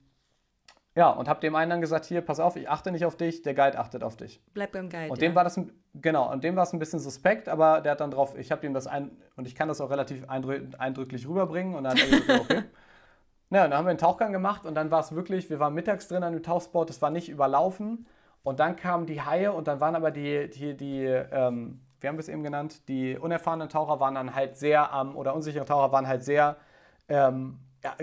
[0.96, 3.42] ja, und habe dem einen dann gesagt, hier, pass auf, ich achte nicht auf dich,
[3.42, 4.42] der Guide achtet auf dich.
[4.54, 5.10] Bleib beim Guide.
[5.10, 5.36] Und dem ja.
[5.36, 5.60] war das,
[5.96, 8.66] genau, und dem war es ein bisschen suspekt, aber der hat dann drauf, ich habe
[8.66, 12.20] ihm das ein, und ich kann das auch relativ eindrücklich rüberbringen und dann hat er
[12.20, 12.64] gesagt, okay.
[13.50, 16.08] Naja, dann haben wir einen Tauchgang gemacht und dann war es wirklich, wir waren mittags
[16.08, 18.08] drin an dem Tauchsport, es war nicht überlaufen
[18.42, 22.16] und dann kamen die Haie und dann waren aber die, die, die ähm, wie haben
[22.16, 25.92] wir es eben genannt, die unerfahrenen Taucher waren dann halt sehr, ähm, oder unsichere Taucher
[25.92, 26.58] waren halt sehr,
[27.08, 27.96] ähm, ja,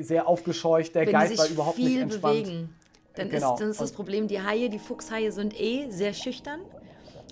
[0.00, 2.44] sehr aufgescheucht, der Wenn Geist war überhaupt nicht entspannt.
[2.44, 2.74] Bewegen,
[3.14, 3.54] dann, genau.
[3.54, 6.60] ist, dann ist das Problem, die Haie, die Fuchshaie sind eh sehr schüchtern.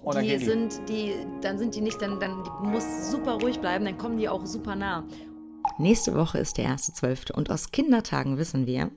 [0.03, 3.87] Und die sind, die, dann sind die nicht, dann, dann die muss super ruhig bleiben,
[3.87, 5.05] dann kommen die auch super nah.
[5.79, 7.33] Nächste Woche ist der 1.12.
[7.33, 8.91] und aus Kindertagen wissen wir,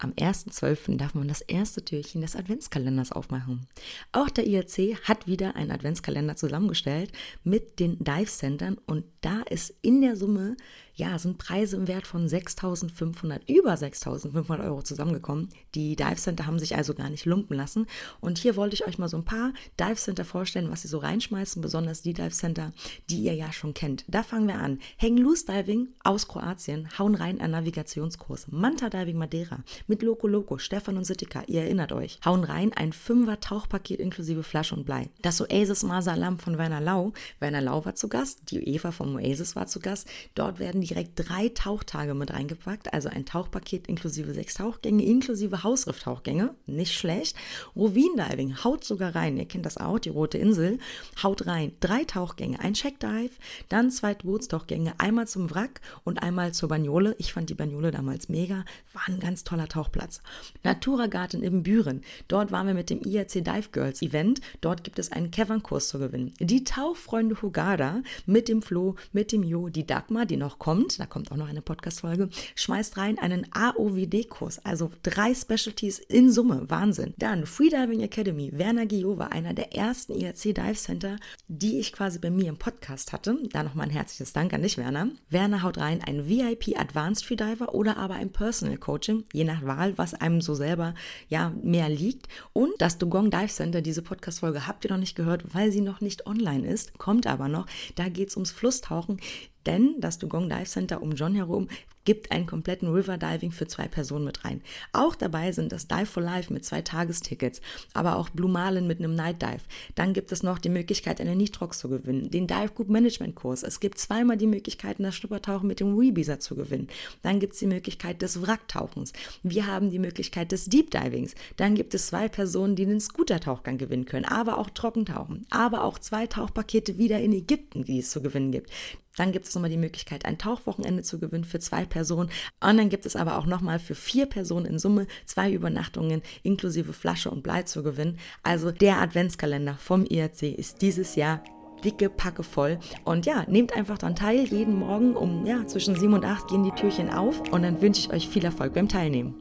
[0.00, 0.96] Am 1.12.
[0.96, 3.66] darf man das erste Türchen des Adventskalenders aufmachen.
[4.12, 7.10] Auch der IRC hat wieder einen Adventskalender zusammengestellt
[7.42, 10.56] mit den Dive Centern und da ist in der Summe
[10.98, 15.48] ja, sind Preise im Wert von 6.500, über 6.500 Euro zusammengekommen.
[15.76, 17.86] Die Dive Center haben sich also gar nicht lumpen lassen.
[18.20, 20.98] Und hier wollte ich euch mal so ein paar Dive Center vorstellen, was sie so
[20.98, 22.72] reinschmeißen, besonders die Dive Center,
[23.08, 24.04] die ihr ja schon kennt.
[24.08, 24.80] Da fangen wir an.
[25.00, 28.48] Hang Loose Diving aus Kroatien, hauen rein ein Navigationskurs.
[28.50, 32.20] Manta Diving Madeira mit Loco Loco, Stefan und Sitika, ihr erinnert euch.
[32.24, 35.08] Hauen rein ein Fünfer Tauchpaket inklusive Flasche und Blei.
[35.22, 37.12] Das Oasis Masalam von Werner Lau.
[37.40, 40.06] Werner Lau war zu Gast, die Eva vom Oasis war zu Gast.
[40.34, 46.54] Dort werden direkt drei Tauchtage mit reingepackt, also ein Tauchpaket inklusive sechs Tauchgänge, inklusive Hausrifftauchgänge,
[46.66, 47.36] nicht schlecht.
[47.74, 50.78] Rovin Diving haut sogar rein, ihr kennt das auch, die Rote Insel,
[51.22, 53.30] haut rein, drei Tauchgänge, ein Checkdive,
[53.70, 57.14] dann zwei Bootstauchgänge, einmal zum Wrack und einmal zur Bagnole.
[57.18, 60.22] Ich fand die Bagnole damals mega, war ein ganz toller Tauchplatz.
[60.64, 64.98] Natura Garten in Büren, dort waren wir mit dem IRC Dive Girls Event, dort gibt
[64.98, 66.34] es einen Kevin-Kurs zu gewinnen.
[66.40, 71.06] Die Tauchfreunde Hugada mit dem Flo, mit dem Jo, die Dagmar, die noch kommt, da
[71.06, 76.68] kommt auch noch eine Podcast-Folge, schmeißt rein einen AOWD-Kurs, also drei Specialties in Summe.
[76.68, 77.14] Wahnsinn.
[77.18, 82.30] Dann Freediving Academy, Werner Giova, einer der ersten IRC Dive Center, die ich quasi bei
[82.30, 83.38] mir im Podcast hatte.
[83.52, 85.10] Da nochmal ein herzliches Dank an dich, Werner.
[85.30, 89.96] Werner haut rein ein VIP Advanced Freediver oder aber ein Personal Coaching, je nach Wahl,
[89.96, 90.94] was einem so selber
[91.28, 92.26] ja mehr liegt.
[92.52, 96.00] Und das Dugong Dive Center, diese Podcast-Folge habt ihr noch nicht gehört, weil sie noch
[96.00, 97.66] nicht online ist, kommt aber noch.
[97.94, 99.20] Da geht es ums Flusstauchen
[99.68, 101.68] denn das Dugong Dive Center um John herum
[102.08, 104.62] gibt einen kompletten River Diving für zwei Personen mit rein.
[104.94, 107.60] Auch dabei sind das Dive for Life mit zwei Tagestickets,
[107.92, 109.60] aber auch Blue Marlin mit einem Night Dive.
[109.94, 113.62] Dann gibt es noch die Möglichkeit, eine Nitrox zu gewinnen, den Dive Group Management Kurs.
[113.62, 116.88] Es gibt zweimal die Möglichkeit, das Schnuppertauchen mit dem Weebeezer zu gewinnen.
[117.20, 119.12] Dann gibt es die Möglichkeit des Wracktauchens.
[119.42, 121.34] Wir haben die Möglichkeit des Deep Divings.
[121.58, 125.98] Dann gibt es zwei Personen, die den Scooter-Tauchgang gewinnen können, aber auch Trockentauchen, aber auch
[125.98, 128.70] zwei Tauchpakete wieder in Ägypten, die es zu gewinnen gibt.
[129.18, 132.30] Dann gibt es nochmal die Möglichkeit, ein Tauchwochenende zu gewinnen für zwei Personen.
[132.60, 136.92] Und dann gibt es aber auch nochmal für vier Personen in Summe zwei Übernachtungen inklusive
[136.92, 138.18] Flasche und Blei zu gewinnen.
[138.42, 141.42] Also der Adventskalender vom IRC ist dieses Jahr
[141.84, 142.78] dicke Packe voll.
[143.04, 144.44] Und ja, nehmt einfach dann teil.
[144.44, 147.40] Jeden Morgen um ja, zwischen sieben und acht gehen die Türchen auf.
[147.52, 149.34] Und dann wünsche ich euch viel Erfolg beim Teilnehmen.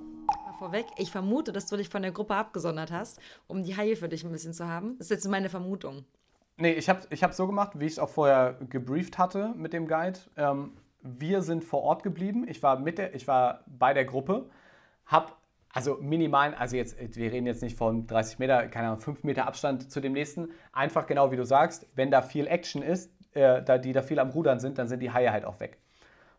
[0.57, 4.09] Vorweg, ich vermute, dass du dich von der Gruppe abgesondert hast, um die Haie für
[4.09, 4.95] dich ein bisschen zu haben.
[4.97, 6.03] Das ist jetzt meine Vermutung.
[6.57, 9.87] Nee, ich habe ich so gemacht, wie ich es auch vorher gebrieft hatte mit dem
[9.87, 10.19] Guide.
[10.35, 12.47] Ähm, wir sind vor Ort geblieben.
[12.47, 14.49] Ich war, mit der, ich war bei der Gruppe,
[15.05, 15.31] habe
[15.71, 19.45] also minimal, also jetzt, wir reden jetzt nicht von 30 Meter, keine Ahnung, 5 Meter
[19.45, 20.49] Abstand zu dem nächsten.
[20.73, 24.17] Einfach genau wie du sagst, wenn da viel Action ist, äh, da, die da viel
[24.17, 25.77] am Rudern sind, dann sind die Haie halt auch weg.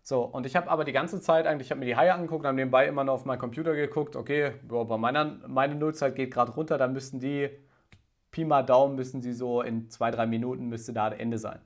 [0.02, 2.44] So, und ich habe aber die ganze Zeit eigentlich, ich habe mir die Haie angeguckt,
[2.44, 6.33] habe nebenbei immer noch auf meinen Computer geguckt, okay, boah, bei meiner, meine Nullzeit geht
[6.33, 7.50] gerade runter, dann müssten die
[8.31, 11.61] Pi mal Daumen müssen sie so in zwei, drei Minuten müsste da Ende sein.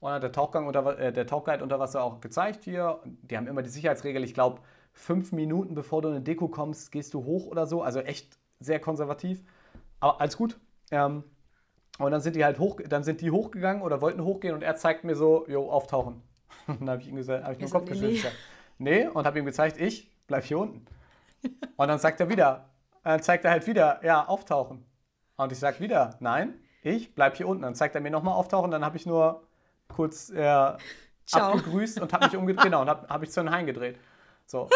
[0.00, 3.00] Und hat der Tauchgang unter, äh, der Tauchguide unter Wasser auch gezeigt hier.
[3.04, 4.60] Die haben immer die Sicherheitsregel, ich glaube,
[4.92, 7.82] fünf Minuten bevor du in eine Deko kommst, gehst du hoch oder so.
[7.82, 9.42] Also echt sehr konservativ.
[10.00, 10.58] Aber alles gut.
[10.90, 11.24] Ähm,
[11.98, 14.76] und dann sind die halt hoch, dann sind die hochgegangen oder wollten hochgehen und er
[14.76, 16.22] zeigt mir so, jo, auftauchen.
[16.66, 18.30] Und dann habe ich ihm gesagt, habe ich nur Kopf geschüttelt.
[18.78, 20.84] Nee, und habe ihm gezeigt, ich bleib hier unten.
[21.76, 22.68] Und dann sagt er wieder,
[23.02, 24.84] dann zeigt er halt wieder, ja, auftauchen.
[25.42, 27.62] Und ich sage wieder, nein, ich bleibe hier unten.
[27.62, 29.42] Dann zeigt er mir nochmal auftauchen, dann habe ich nur
[29.88, 30.72] kurz äh,
[31.32, 33.98] abgegrüßt und habe mich umgedreht genau, und habe hab ich zu den Haien gedreht.
[34.46, 34.68] So.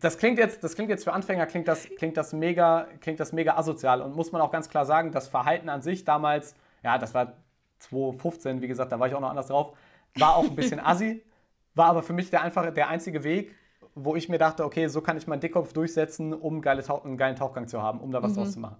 [0.00, 3.32] Das klingt jetzt, das klingt jetzt für Anfänger klingt das, klingt das mega, klingt das
[3.32, 6.96] mega asozial und muss man auch ganz klar sagen, das Verhalten an sich damals, ja,
[6.96, 7.34] das war
[7.80, 9.76] 2015, wie gesagt, da war ich auch noch anders drauf,
[10.14, 11.22] war auch ein bisschen assi,
[11.74, 13.54] war aber für mich der einfache, der einzige Weg,
[13.94, 17.36] wo ich mir dachte, okay, so kann ich meinen Dickkopf durchsetzen, um geile einen geilen
[17.36, 18.36] Tauchgang zu haben, um da was mhm.
[18.36, 18.78] draus zu machen.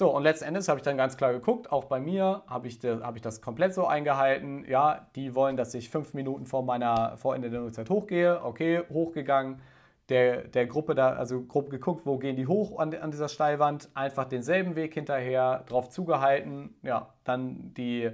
[0.00, 2.78] So, und letzten Endes habe ich dann ganz klar geguckt, auch bei mir habe ich,
[2.82, 4.64] hab ich das komplett so eingehalten.
[4.66, 8.42] Ja, die wollen, dass ich fünf Minuten vor meiner vor Ende der Nutzung hochgehe.
[8.42, 9.60] Okay, hochgegangen.
[10.08, 13.90] Der, der Gruppe da, also grob geguckt, wo gehen die hoch an, an dieser Steilwand,
[13.92, 18.10] einfach denselben Weg hinterher, drauf zugehalten, ja, dann die,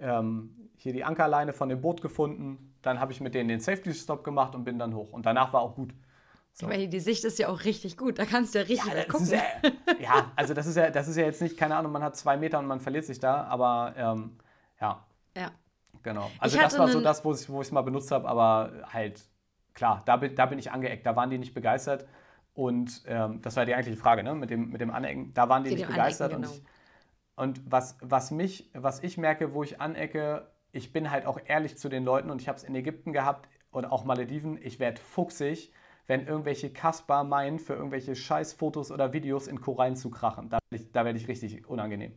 [0.00, 3.94] ähm, hier die Ankerleine von dem Boot gefunden, dann habe ich mit denen den Safety
[3.94, 5.10] Stop gemacht und bin dann hoch.
[5.12, 5.94] Und danach war auch gut.
[6.54, 6.66] So.
[6.66, 8.18] Ich meine, die Sicht ist ja auch richtig gut.
[8.18, 9.26] Da kannst du ja richtig ja, gucken.
[9.26, 9.42] Ja,
[10.00, 12.36] ja, also das ist ja, das ist ja jetzt nicht, keine Ahnung, man hat zwei
[12.36, 14.38] Meter und man verliert sich da, aber ähm,
[14.80, 15.06] ja.
[15.34, 15.50] Ja.
[16.02, 16.30] Genau.
[16.38, 19.22] Also das war so das, wo ich es mal benutzt habe, aber halt,
[19.72, 21.06] klar, da, da bin ich angeeckt.
[21.06, 22.06] Da waren die nicht begeistert.
[22.54, 24.34] Und ähm, das war die eigentliche Frage, ne?
[24.34, 25.32] Mit dem, mit dem Anecken.
[25.32, 26.34] Da waren die Für nicht begeistert.
[26.34, 26.68] Anecken, genau.
[27.36, 31.24] Und, ich, und was, was, mich, was ich merke, wo ich anecke, ich bin halt
[31.24, 34.58] auch ehrlich zu den Leuten und ich habe es in Ägypten gehabt und auch Malediven,
[34.62, 35.72] ich werde fuchsig
[36.06, 40.48] wenn irgendwelche Kasper meinen, für irgendwelche Scheißfotos oder Videos in Korallen zu krachen.
[40.48, 40.58] Da,
[40.92, 42.12] da werde ich richtig unangenehm.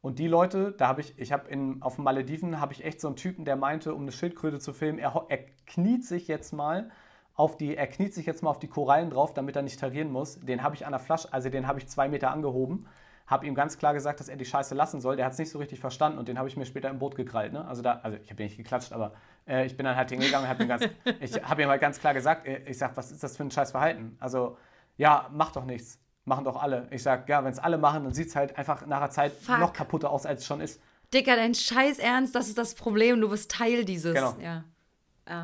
[0.00, 1.48] Und die Leute, da habe ich, ich habe
[1.80, 4.72] auf den Malediven, habe ich echt so einen Typen, der meinte, um eine Schildkröte zu
[4.72, 6.90] filmen, er, er kniet sich jetzt mal
[7.34, 10.10] auf die, er kniet sich jetzt mal auf die Korallen drauf, damit er nicht tarieren
[10.10, 10.40] muss.
[10.40, 12.86] Den habe ich an der Flasche, also den habe ich zwei Meter angehoben
[13.26, 15.16] habe ihm ganz klar gesagt, dass er die Scheiße lassen soll.
[15.16, 17.16] Der hat es nicht so richtig verstanden und den habe ich mir später im Boot
[17.16, 17.52] gekrallt.
[17.52, 17.66] Ne?
[17.66, 19.14] Also, da, also ich habe ihn nicht geklatscht, aber
[19.46, 20.84] äh, ich bin dann halt hingegangen und habe ihm, ganz,
[21.20, 23.50] ich hab ihm halt ganz klar gesagt, äh, ich sage, was ist das für ein
[23.50, 24.16] Scheißverhalten?
[24.20, 24.56] Also,
[24.96, 25.98] ja, mach doch nichts.
[26.24, 26.88] Machen doch alle.
[26.90, 29.32] Ich sage, ja, wenn es alle machen, dann sieht es halt einfach nach der Zeit
[29.32, 29.58] Fuck.
[29.58, 30.80] noch kaputter aus, als es schon ist.
[31.14, 33.20] Dicker, dein Scheiß Ernst, das ist das Problem.
[33.20, 34.14] Du bist Teil dieses.
[34.14, 34.34] Genau.
[34.40, 34.64] Ja.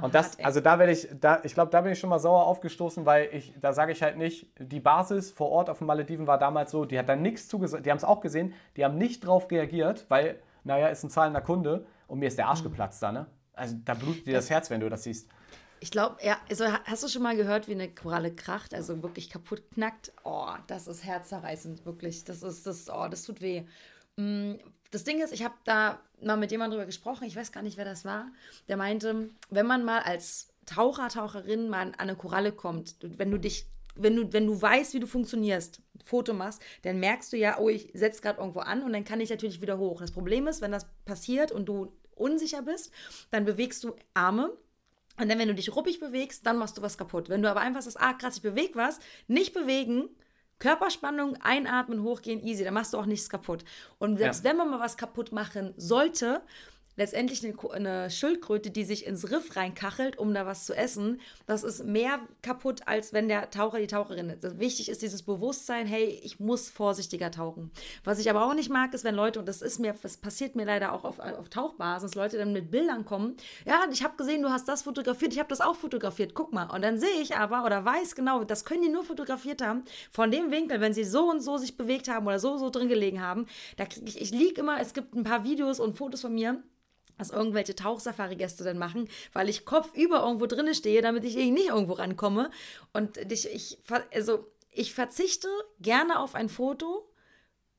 [0.00, 2.46] Und das, also da werde ich, da, ich glaube, da bin ich schon mal sauer
[2.46, 6.28] aufgestoßen, weil ich, da sage ich halt nicht, die Basis vor Ort auf den Malediven
[6.28, 8.96] war damals so, die hat da nichts zugesagt, die haben es auch gesehen, die haben
[8.96, 12.70] nicht drauf reagiert, weil, naja, ist ein zahlender Kunde und mir ist der Arsch mhm.
[12.70, 13.26] geplatzt da, ne?
[13.54, 15.28] Also da blutet dir das, das Herz, wenn du das siehst.
[15.80, 19.30] Ich glaube, ja, also hast du schon mal gehört, wie eine Koralle kracht, also wirklich
[19.30, 20.12] kaputt knackt?
[20.22, 22.22] Oh, das ist herzzerreißend, wirklich.
[22.22, 23.64] Das ist, das, oh, das tut weh.
[24.92, 27.76] Das Ding ist, ich habe da mal mit jemandem drüber gesprochen, ich weiß gar nicht,
[27.78, 28.28] wer das war,
[28.68, 33.38] der meinte, wenn man mal als Taucher, Taucherin mal an eine Koralle kommt, wenn du
[33.38, 37.58] dich, wenn du, wenn du weißt, wie du funktionierst, Foto machst, dann merkst du ja,
[37.58, 40.00] oh, ich setze gerade irgendwo an und dann kann ich natürlich wieder hoch.
[40.00, 42.92] Das Problem ist, wenn das passiert und du unsicher bist,
[43.30, 44.52] dann bewegst du Arme
[45.18, 47.28] und dann, wenn du dich ruppig bewegst, dann machst du was kaputt.
[47.28, 50.08] Wenn du aber einfach sagst, ah, krass, ich bewege was, nicht bewegen,
[50.62, 53.64] Körperspannung, einatmen, hochgehen, easy, da machst du auch nichts kaputt.
[53.98, 54.50] Und selbst ja.
[54.50, 56.40] wenn man mal was kaputt machen sollte,
[56.96, 61.62] letztendlich eine, eine, Schildkröte, die sich ins Riff reinkachelt, um da was zu essen, das
[61.62, 64.58] ist mehr kaputt, als wenn der Taucher die Taucherin ist.
[64.58, 67.70] Wichtig ist dieses Bewusstsein, hey, ich muss vorsichtiger tauchen.
[68.04, 70.56] Was ich aber auch nicht mag, ist, wenn Leute, und das ist mir, das passiert
[70.56, 74.42] mir leider auch auf, auf Tauchbasis, Leute dann mit Bildern kommen, ja, ich habe gesehen,
[74.42, 76.70] du hast das fotografiert, ich habe das auch fotografiert, guck mal.
[76.70, 80.30] Und dann sehe ich aber oder weiß genau, das können die nur fotografiert haben, von
[80.30, 83.22] dem Winkel, wenn sie so und so sich bewegt haben oder so, so drin gelegen
[83.22, 86.34] haben, da kriege ich, ich liege immer, es gibt ein paar Videos und Fotos von
[86.34, 86.62] mir,
[87.22, 91.92] was irgendwelche Tauchsafari-Gäste dann machen, weil ich kopfüber irgendwo drinne stehe, damit ich nicht irgendwo
[91.92, 92.50] rankomme.
[92.92, 93.78] Und ich, ich,
[94.12, 95.48] also ich verzichte
[95.80, 97.08] gerne auf ein Foto,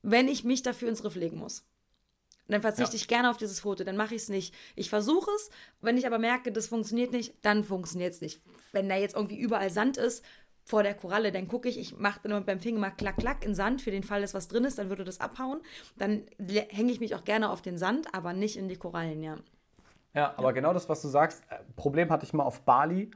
[0.01, 1.65] wenn ich mich dafür ins Riff legen muss.
[2.47, 3.01] dann verzichte ja.
[3.01, 4.53] ich gerne auf dieses Foto, dann mache ich es nicht.
[4.75, 5.49] Ich versuche es,
[5.81, 8.41] wenn ich aber merke, das funktioniert nicht, dann funktioniert es nicht.
[8.71, 10.23] Wenn da jetzt irgendwie überall Sand ist,
[10.63, 13.53] vor der Koralle, dann gucke ich, ich mache dann beim Finger mal klack, klack in
[13.53, 15.61] Sand, für den Fall, dass was drin ist, dann würde das abhauen.
[15.97, 19.35] Dann hänge ich mich auch gerne auf den Sand, aber nicht in die Korallen, ja.
[20.13, 20.51] Ja, aber ja.
[20.51, 23.11] genau das, was du sagst, äh, Problem hatte ich mal auf Bali.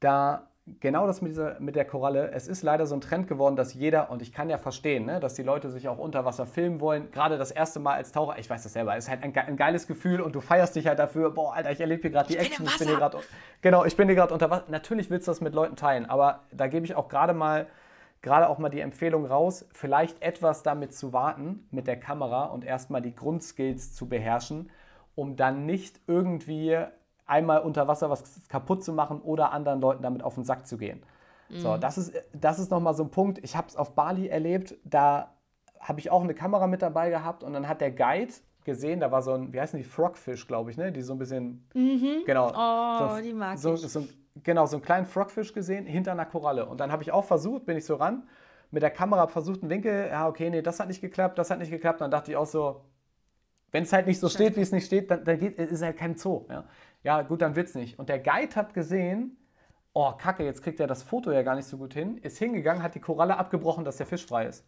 [0.00, 0.48] Da
[0.80, 2.30] genau das mit, dieser, mit der Koralle.
[2.32, 5.20] Es ist leider so ein Trend geworden, dass jeder, und ich kann ja verstehen, ne,
[5.20, 7.10] dass die Leute sich auch unter Wasser filmen wollen.
[7.10, 9.86] Gerade das erste Mal als Taucher, ich weiß das selber, ist halt ein, ein geiles
[9.86, 12.66] Gefühl und du feierst dich halt dafür, boah, Alter, ich erlebe hier gerade die Action.
[12.66, 13.16] Ich bin hier grad,
[13.62, 14.64] genau, ich bin hier gerade unter Wasser.
[14.68, 17.66] Natürlich willst du das mit Leuten teilen, aber da gebe ich auch gerade mal,
[18.22, 22.64] gerade auch mal die Empfehlung raus, vielleicht etwas damit zu warten mit der Kamera und
[22.64, 24.70] erstmal die Grundskills zu beherrschen,
[25.14, 26.78] um dann nicht irgendwie
[27.28, 30.78] einmal unter Wasser was kaputt zu machen oder anderen Leuten damit auf den Sack zu
[30.78, 31.02] gehen.
[31.48, 31.60] Mhm.
[31.60, 33.38] So, das ist, das ist nochmal so ein Punkt.
[33.42, 35.34] Ich habe es auf Bali erlebt, da
[35.78, 38.32] habe ich auch eine Kamera mit dabei gehabt und dann hat der Guide
[38.64, 40.92] gesehen, da war so ein, wie heißen die, Frogfish, glaube ich, ne?
[40.92, 42.24] Die so ein bisschen, mhm.
[42.26, 42.52] genau.
[42.54, 43.80] Oh, so, die mag so, ich.
[43.80, 44.06] So,
[44.42, 46.66] genau, so einen kleinen Frogfish gesehen hinter einer Koralle.
[46.66, 48.24] Und dann habe ich auch versucht, bin ich so ran,
[48.70, 51.58] mit der Kamera versucht einen Winkel, ja, okay, nee, das hat nicht geklappt, das hat
[51.58, 52.00] nicht geklappt.
[52.00, 52.84] Dann dachte ich auch so,
[53.70, 55.96] wenn es halt nicht so steht, wie es nicht steht, dann, dann geht, ist halt
[55.96, 56.46] kein Zoo.
[56.48, 56.64] Ja?
[57.02, 57.98] Ja, gut, dann wird's nicht.
[57.98, 59.36] Und der Guide hat gesehen,
[59.92, 62.82] oh, kacke, jetzt kriegt er das Foto ja gar nicht so gut hin, ist hingegangen,
[62.82, 64.64] hat die Koralle abgebrochen, dass der Fisch frei ist.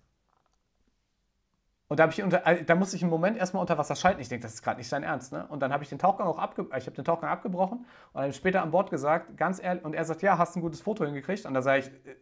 [1.90, 4.20] Und da, ich unter, äh, da musste ich einen Moment erstmal unter Wasser schalten.
[4.20, 5.32] Ich denke, das ist gerade nicht sein Ernst.
[5.32, 5.44] Ne?
[5.48, 8.32] Und dann habe ich den Tauchgang auch abge ich habe den Tauchgang abgebrochen und dann
[8.32, 11.46] später an Bord gesagt, ganz ehrlich, und er sagt, ja, hast ein gutes Foto hingekriegt.
[11.46, 12.16] Und da sage ich, äh,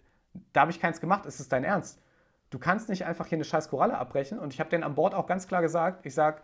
[0.54, 2.02] da habe ich keins gemacht, ist es dein Ernst?
[2.48, 4.38] Du kannst nicht einfach hier eine scheiß Koralle abbrechen.
[4.38, 6.40] Und ich habe den an Bord auch ganz klar gesagt, ich sage,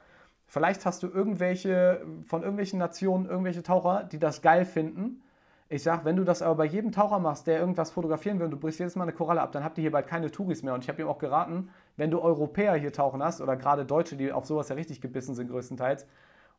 [0.54, 5.20] Vielleicht hast du irgendwelche von irgendwelchen Nationen, irgendwelche Taucher, die das geil finden.
[5.68, 8.52] Ich sag, wenn du das aber bei jedem Taucher machst, der irgendwas fotografieren will und
[8.52, 10.74] du brichst jedes Mal eine Koralle ab, dann habt ihr hier bald keine Touris mehr.
[10.74, 14.14] Und ich habe ihm auch geraten, wenn du Europäer hier tauchen hast oder gerade Deutsche,
[14.14, 16.06] die auf sowas ja richtig gebissen sind größtenteils,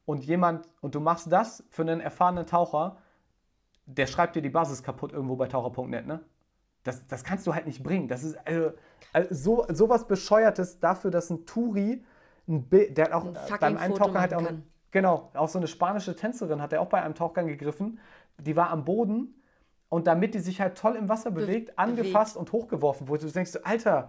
[0.06, 2.98] und jemand, und du machst das für einen erfahrenen Taucher,
[3.86, 6.20] der schreibt dir die Basis kaputt irgendwo bei taucher.net, ne?
[6.84, 8.10] Das, das kannst du halt nicht bringen.
[8.10, 8.74] Das ist also,
[9.14, 12.04] also so, sowas Bescheuertes dafür, dass ein Touri
[12.48, 14.44] ein Bild, der hat auch ein beim einen Tauchgang hat auch
[14.92, 18.00] genau, auch so eine spanische Tänzerin hat er auch bei einem Tauchgang gegriffen.
[18.40, 19.42] Die war am Boden
[19.90, 22.54] und damit die sich halt toll im Wasser bewegt, Be angefasst bewegt.
[22.54, 23.26] und hochgeworfen wurde.
[23.26, 24.08] Du denkst, Alter,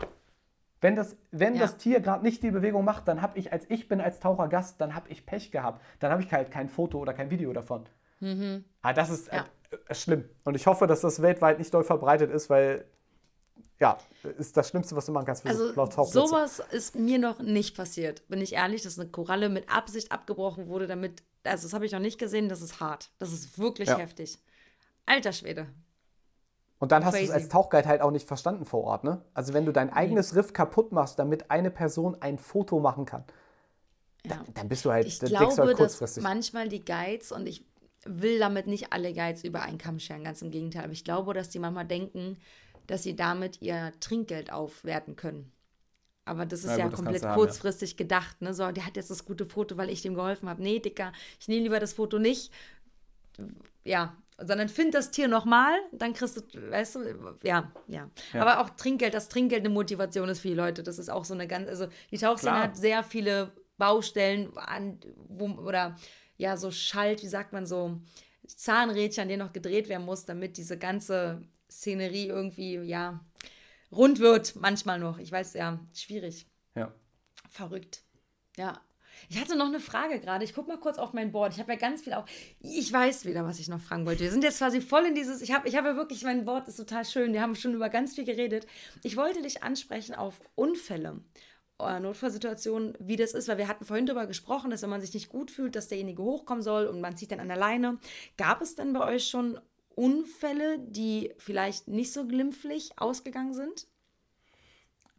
[0.80, 1.62] wenn das, wenn ja.
[1.62, 4.80] das Tier gerade nicht die Bewegung macht, dann habe ich, als ich bin als Tauchergast,
[4.80, 5.82] dann habe ich Pech gehabt.
[6.00, 7.84] Dann habe ich halt kein Foto oder kein Video davon.
[8.20, 8.64] Mhm.
[8.82, 9.44] Aber ah, das ist, ja.
[9.88, 10.28] äh, schlimm.
[10.44, 12.84] Und ich hoffe, dass das weltweit nicht doll verbreitet ist, weil
[13.78, 13.98] ja,
[14.38, 17.76] ist das Schlimmste, was du machen kannst für also, so Sowas ist mir noch nicht
[17.76, 21.84] passiert, bin ich ehrlich, dass eine Koralle mit Absicht abgebrochen wurde, damit, also das habe
[21.84, 23.10] ich noch nicht gesehen, das ist hart.
[23.18, 23.98] Das ist wirklich ja.
[23.98, 24.38] heftig.
[25.04, 25.66] Alter Schwede.
[26.78, 29.22] Und dann hast du es als Tauchguide halt auch nicht verstanden vor Ort, ne?
[29.32, 30.40] Also wenn du dein eigenes nee.
[30.40, 33.24] Riff kaputt machst, damit eine Person ein Foto machen kann,
[34.24, 34.36] ja.
[34.36, 36.22] dann, dann, bist du halt, ich glaube, halt kurzfristig.
[36.22, 37.64] dass manchmal die Guides, und ich
[38.04, 41.32] will damit nicht alle Guides über einen Kamm scheren, ganz im Gegenteil, aber ich glaube,
[41.32, 42.36] dass die manchmal denken,
[42.86, 45.52] dass sie damit ihr Trinkgeld aufwerten können.
[46.24, 48.04] Aber das ist ja, ja gut, komplett kurzfristig haben, ja.
[48.04, 48.42] gedacht.
[48.42, 48.52] Ne?
[48.52, 50.62] So, der hat jetzt das gute Foto, weil ich dem geholfen habe.
[50.62, 52.52] Nee, Dicker, ich nehme lieber das Foto nicht.
[53.84, 57.00] Ja, sondern find das Tier nochmal, dann kriegst du, weißt du,
[57.42, 60.82] ja, ja, ja, Aber auch Trinkgeld, das Trinkgeld eine Motivation ist für die Leute.
[60.82, 65.46] Das ist auch so eine ganz, also die Tauchszene hat sehr viele Baustellen an, wo,
[65.46, 65.96] oder
[66.36, 67.98] ja, so Schalt, wie sagt man so,
[68.46, 73.20] Zahnrädchen, an denen noch gedreht werden muss, damit diese ganze Szenerie irgendwie, ja,
[73.92, 75.18] rund wird, manchmal noch.
[75.18, 76.46] Ich weiß, ja, schwierig.
[76.74, 76.92] Ja.
[77.50, 78.02] Verrückt.
[78.56, 78.80] Ja.
[79.28, 80.44] Ich hatte noch eine Frage gerade.
[80.44, 81.54] Ich gucke mal kurz auf mein Board.
[81.54, 82.26] Ich habe ja ganz viel auch.
[82.60, 84.20] Ich weiß wieder, was ich noch fragen wollte.
[84.20, 85.40] Wir sind jetzt quasi voll in dieses.
[85.40, 87.32] Ich habe ich hab ja wirklich, mein Board ist total schön.
[87.32, 88.66] Wir haben schon über ganz viel geredet.
[89.02, 91.20] Ich wollte dich ansprechen auf Unfälle.
[91.78, 95.12] Äh, Notfallsituationen, wie das ist, weil wir hatten vorhin darüber gesprochen, dass wenn man sich
[95.12, 97.98] nicht gut fühlt, dass derjenige hochkommen soll und man zieht dann an der Leine.
[98.38, 99.58] Gab es denn bei euch schon
[99.96, 103.88] Unfälle, die vielleicht nicht so glimpflich ausgegangen sind?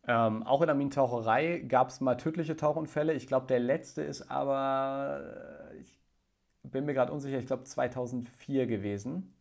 [0.08, 3.14] Ähm, auch in der Minentaucherei gab es mal tödliche Tauchunfälle.
[3.14, 6.00] Ich glaube, der letzte ist aber, äh, ich
[6.64, 9.34] bin mir gerade unsicher, ich glaube 2004 gewesen.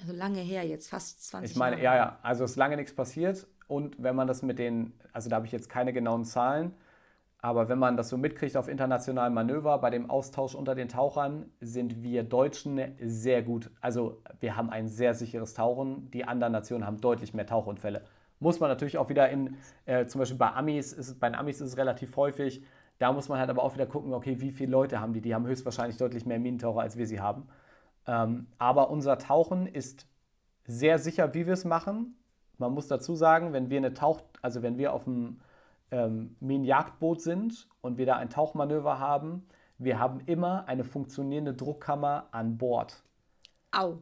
[0.00, 1.52] Also lange her jetzt, fast 20 Jahre.
[1.52, 1.96] Ich meine, Jahre.
[1.98, 3.46] ja, ja, also ist lange nichts passiert.
[3.68, 6.74] Und wenn man das mit den, also da habe ich jetzt keine genauen Zahlen,
[7.40, 11.50] aber wenn man das so mitkriegt auf internationalen Manöver, bei dem Austausch unter den Tauchern,
[11.60, 13.70] sind wir Deutschen sehr gut.
[13.80, 16.10] Also wir haben ein sehr sicheres Tauchen.
[16.10, 18.02] Die anderen Nationen haben deutlich mehr Tauchunfälle.
[18.40, 21.60] Muss man natürlich auch wieder in, äh, zum Beispiel bei Amis, ist bei den Amis
[21.60, 22.64] ist es relativ häufig.
[22.98, 25.20] Da muss man halt aber auch wieder gucken, okay, wie viele Leute haben die?
[25.20, 27.48] Die haben höchstwahrscheinlich deutlich mehr Minentaucher, als wir sie haben.
[28.08, 30.08] Ähm, aber unser Tauchen ist
[30.64, 32.16] sehr sicher, wie wir es machen.
[32.56, 35.38] Man muss dazu sagen, wenn wir eine Tauch, also wenn wir auf dem
[35.90, 39.46] ähm, Minenjagdboot sind und wir da ein Tauchmanöver haben,
[39.78, 43.02] wir haben immer eine funktionierende Druckkammer an Bord.
[43.70, 43.98] Au.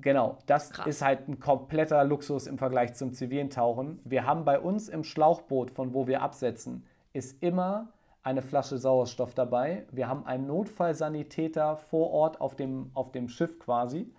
[0.00, 0.86] Genau, das Krass.
[0.86, 4.00] ist halt ein kompletter Luxus im Vergleich zum zivilen Tauchen.
[4.04, 7.88] Wir haben bei uns im Schlauchboot, von wo wir absetzen, ist immer
[8.22, 9.86] eine Flasche Sauerstoff dabei.
[9.90, 14.12] Wir haben einen Notfallsanitäter vor Ort auf dem, auf dem Schiff quasi.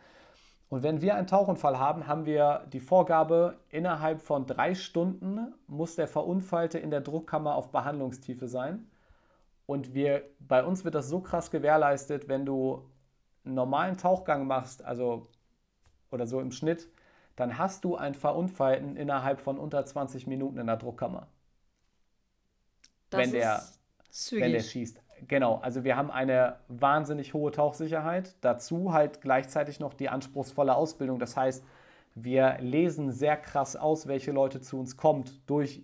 [0.70, 5.96] Und wenn wir einen Tauchunfall haben, haben wir die Vorgabe, innerhalb von drei Stunden muss
[5.96, 8.88] der Verunfallte in der Druckkammer auf Behandlungstiefe sein.
[9.66, 12.88] Und wir, bei uns wird das so krass gewährleistet, wenn du
[13.46, 15.28] einen normalen Tauchgang machst, also
[16.12, 16.88] oder so im Schnitt,
[17.36, 21.28] dann hast du einen Verunfallten innerhalb von unter 20 Minuten in der Druckkammer.
[23.10, 23.64] Das wenn der,
[24.32, 25.02] wenn der schießt.
[25.28, 28.36] Genau, also wir haben eine wahnsinnig hohe Tauchsicherheit.
[28.42, 31.20] Dazu halt gleichzeitig noch die anspruchsvolle Ausbildung.
[31.20, 31.64] Das heißt,
[32.16, 35.84] wir lesen sehr krass aus, welche Leute zu uns kommt durch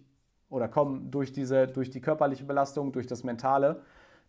[0.49, 3.81] oder kommen durch diese durch die körperliche Belastung, durch das mentale.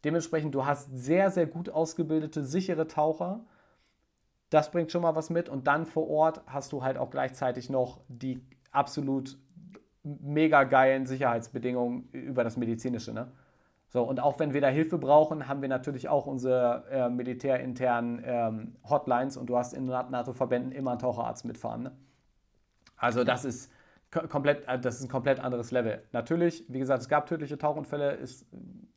[0.05, 3.41] Dementsprechend du hast sehr sehr gut ausgebildete sichere Taucher.
[4.51, 7.71] Das bringt schon mal was mit und dann vor Ort hast du halt auch gleichzeitig
[7.71, 8.41] noch die
[8.71, 9.39] absolut
[10.03, 13.33] mega geilen Sicherheitsbedingungen über das medizinische, ne?
[13.89, 18.23] So, und auch wenn wir da Hilfe brauchen, haben wir natürlich auch unsere äh, militärinternen
[18.25, 21.85] ähm, Hotlines und du hast in NATO-Verbänden immer einen Taucherarzt mitfahren.
[21.85, 21.93] Ne?
[22.97, 23.71] Also das ist
[24.11, 26.03] komplett, äh, das ist ein komplett anderes Level.
[26.13, 28.47] Natürlich, wie gesagt, es gab tödliche Tauchunfälle, ist,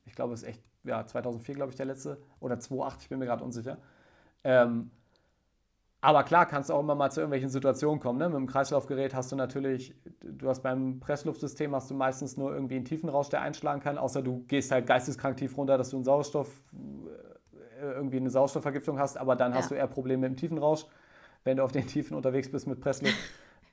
[0.06, 3.20] ich glaube, es ist echt, ja, 2004, glaube ich, der letzte, oder 2008, ich bin
[3.20, 3.78] mir gerade unsicher.
[4.44, 4.90] Ähm,
[6.02, 8.20] aber klar, kannst du auch immer mal zu irgendwelchen Situationen kommen.
[8.20, 8.30] Ne?
[8.30, 12.76] Mit dem Kreislaufgerät hast du natürlich, du hast beim Pressluftsystem hast du meistens nur irgendwie
[12.76, 16.06] einen Tiefenrausch, der einschlagen kann, außer du gehst halt geisteskrank tief runter, dass du einen
[16.06, 16.50] Sauerstoff,
[17.82, 19.58] äh, irgendwie eine Sauerstoffvergiftung hast, aber dann ja.
[19.58, 20.86] hast du eher Probleme mit dem Tiefenrausch,
[21.44, 23.18] wenn du auf den Tiefen unterwegs bist mit Pressluft.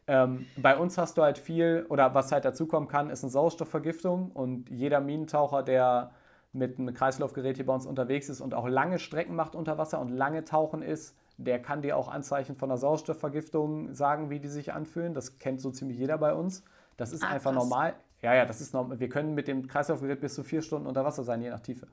[0.09, 4.33] ähm, bei uns hast du halt viel, oder was halt dazukommen kann, ist eine Sauerstoffvergiftung
[4.33, 6.11] und jeder Minentaucher, der
[6.53, 10.01] mit einem Kreislaufgerät hier bei uns unterwegs ist und auch lange Strecken macht unter Wasser
[10.01, 14.49] und lange tauchen ist, der kann dir auch Anzeichen von einer Sauerstoffvergiftung sagen, wie die
[14.49, 15.14] sich anfühlen.
[15.14, 16.64] Das kennt so ziemlich jeder bei uns.
[16.97, 17.62] Das ist ah, einfach krass.
[17.62, 17.95] normal.
[18.22, 18.99] Ja, ja, das ist normal.
[18.99, 21.87] Wir können mit dem Kreislaufgerät bis zu vier Stunden unter Wasser sein, je nach Tiefe.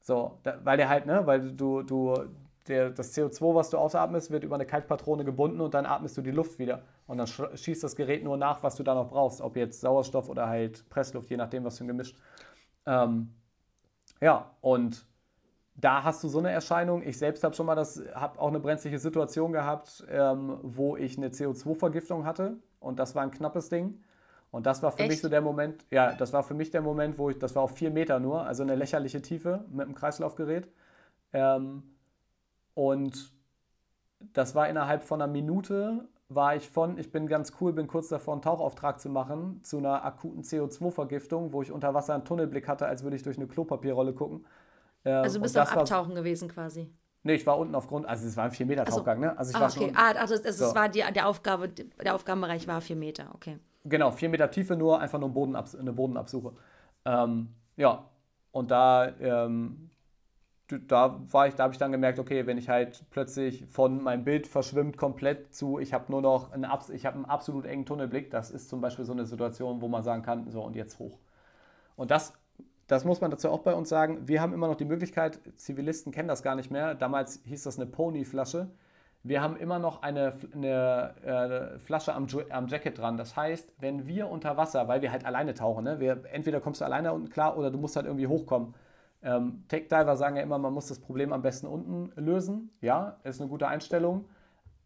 [0.00, 2.14] So, da, weil der halt, ne, weil du, du,
[2.68, 6.22] der, das CO2, was du ausatmest, wird über eine Kaltpatrone gebunden und dann atmest du
[6.22, 6.82] die Luft wieder.
[7.06, 9.40] Und dann schießt das Gerät nur nach, was du da noch brauchst.
[9.40, 12.14] Ob jetzt Sauerstoff oder halt Pressluft, je nachdem, was für ein Gemisch.
[12.86, 13.34] Ähm,
[14.20, 15.06] ja, und
[15.76, 17.02] da hast du so eine Erscheinung.
[17.02, 21.16] Ich selbst habe schon mal das, habe auch eine brenzliche Situation gehabt, ähm, wo ich
[21.18, 24.02] eine CO2-Vergiftung hatte und das war ein knappes Ding.
[24.50, 25.10] Und das war für Echt?
[25.10, 27.62] mich so der Moment, ja, das war für mich der Moment, wo ich, das war
[27.62, 30.68] auf vier Meter nur, also eine lächerliche Tiefe mit dem Kreislaufgerät.
[31.32, 31.82] Ähm,
[32.74, 33.32] und
[34.32, 38.08] das war innerhalb von einer Minute, war ich von, ich bin ganz cool, bin kurz
[38.08, 42.66] davor, einen Tauchauftrag zu machen, zu einer akuten CO2-Vergiftung, wo ich unter Wasser einen Tunnelblick
[42.66, 44.46] hatte, als würde ich durch eine Klopapierrolle gucken.
[45.12, 46.90] Also bist du am Abtauchen war, gewesen quasi?
[47.22, 49.36] Nee, ich war unten auf Grund, also es war ein 4 Meter Tauchgang, ne?
[49.36, 49.86] Also ich ah, war okay.
[49.86, 49.96] schon.
[49.96, 50.64] Ah, also, also so.
[50.66, 53.58] es war die, der Aufgabe, der Aufgabenbereich war 4 Meter, okay.
[53.84, 56.52] Genau, 4 Meter Tiefe nur, einfach nur Bodenabs eine Bodenabsuche.
[57.04, 58.04] Ähm, ja,
[58.52, 59.90] und da, ähm,
[60.68, 64.24] da war ich, da habe ich dann gemerkt, okay, wenn ich halt plötzlich von meinem
[64.24, 68.30] Bild verschwimmt komplett zu, ich habe nur noch einen, ich habe einen absolut engen Tunnelblick,
[68.30, 71.18] das ist zum Beispiel so eine Situation, wo man sagen kann, so und jetzt hoch.
[71.96, 72.32] Und das
[72.86, 74.28] das muss man dazu auch bei uns sagen.
[74.28, 76.94] Wir haben immer noch die Möglichkeit, Zivilisten kennen das gar nicht mehr.
[76.94, 78.68] Damals hieß das eine Pony-Flasche.
[79.24, 83.16] Wir haben immer noch eine, eine äh, Flasche am, am, Jacket dran.
[83.16, 86.80] Das heißt, wenn wir unter Wasser, weil wir halt alleine tauchen, ne, wir, entweder kommst
[86.80, 88.74] du alleine unten klar oder du musst halt irgendwie hochkommen.
[89.22, 92.70] Ähm, Tech-Diver sagen ja immer, man muss das Problem am besten unten lösen.
[92.80, 94.26] Ja, ist eine gute Einstellung.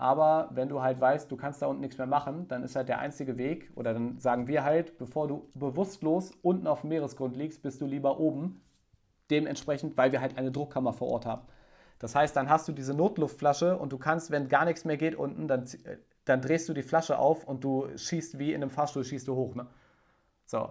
[0.00, 2.88] Aber wenn du halt weißt, du kannst da unten nichts mehr machen, dann ist halt
[2.88, 7.36] der einzige Weg, oder dann sagen wir halt, bevor du bewusstlos unten auf dem Meeresgrund
[7.36, 8.62] liegst, bist du lieber oben.
[9.28, 11.42] Dementsprechend, weil wir halt eine Druckkammer vor Ort haben.
[11.98, 15.14] Das heißt, dann hast du diese Notluftflasche und du kannst, wenn gar nichts mehr geht
[15.14, 15.66] unten, dann,
[16.24, 19.36] dann drehst du die Flasche auf und du schießt wie in einem Fahrstuhl, schießt du
[19.36, 19.54] hoch.
[19.54, 19.66] Ne?
[20.46, 20.70] So.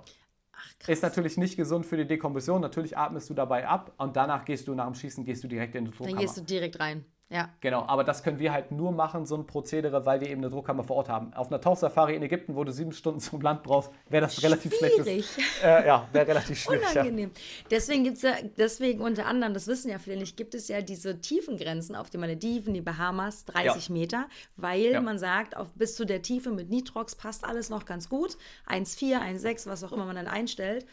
[0.54, 2.62] Ach, ist natürlich nicht gesund für die Dekompression.
[2.62, 5.76] Natürlich atmest du dabei ab und danach gehst du nach dem Schießen gehst du direkt
[5.76, 6.14] in die Druckkammer.
[6.14, 7.06] Dann gehst du direkt rein.
[7.32, 7.50] Ja.
[7.62, 10.50] Genau, aber das können wir halt nur machen, so ein Prozedere, weil wir eben eine
[10.50, 11.32] Druckkammer vor Ort haben.
[11.36, 14.74] Auf einer Tauchsafari in Ägypten, wo du sieben Stunden zum Land brauchst, wäre das relativ
[14.76, 15.26] schwierig.
[15.64, 16.90] Äh, ja, wäre relativ schwierig.
[16.92, 17.32] Unangenehm.
[17.36, 17.68] Ja.
[17.70, 20.82] Deswegen gibt es ja, deswegen unter anderem, das wissen ja viele nicht, gibt es ja
[20.82, 23.94] diese Tiefengrenzen auf den Malediven, die Bahamas, 30 ja.
[23.94, 24.28] Meter,
[24.58, 25.02] weil ja.
[25.02, 28.38] man sagt, auf, bis zu der Tiefe mit Nitrox passt alles noch ganz gut.
[28.68, 30.88] 1,4, 1,6, was auch immer man dann einstellt.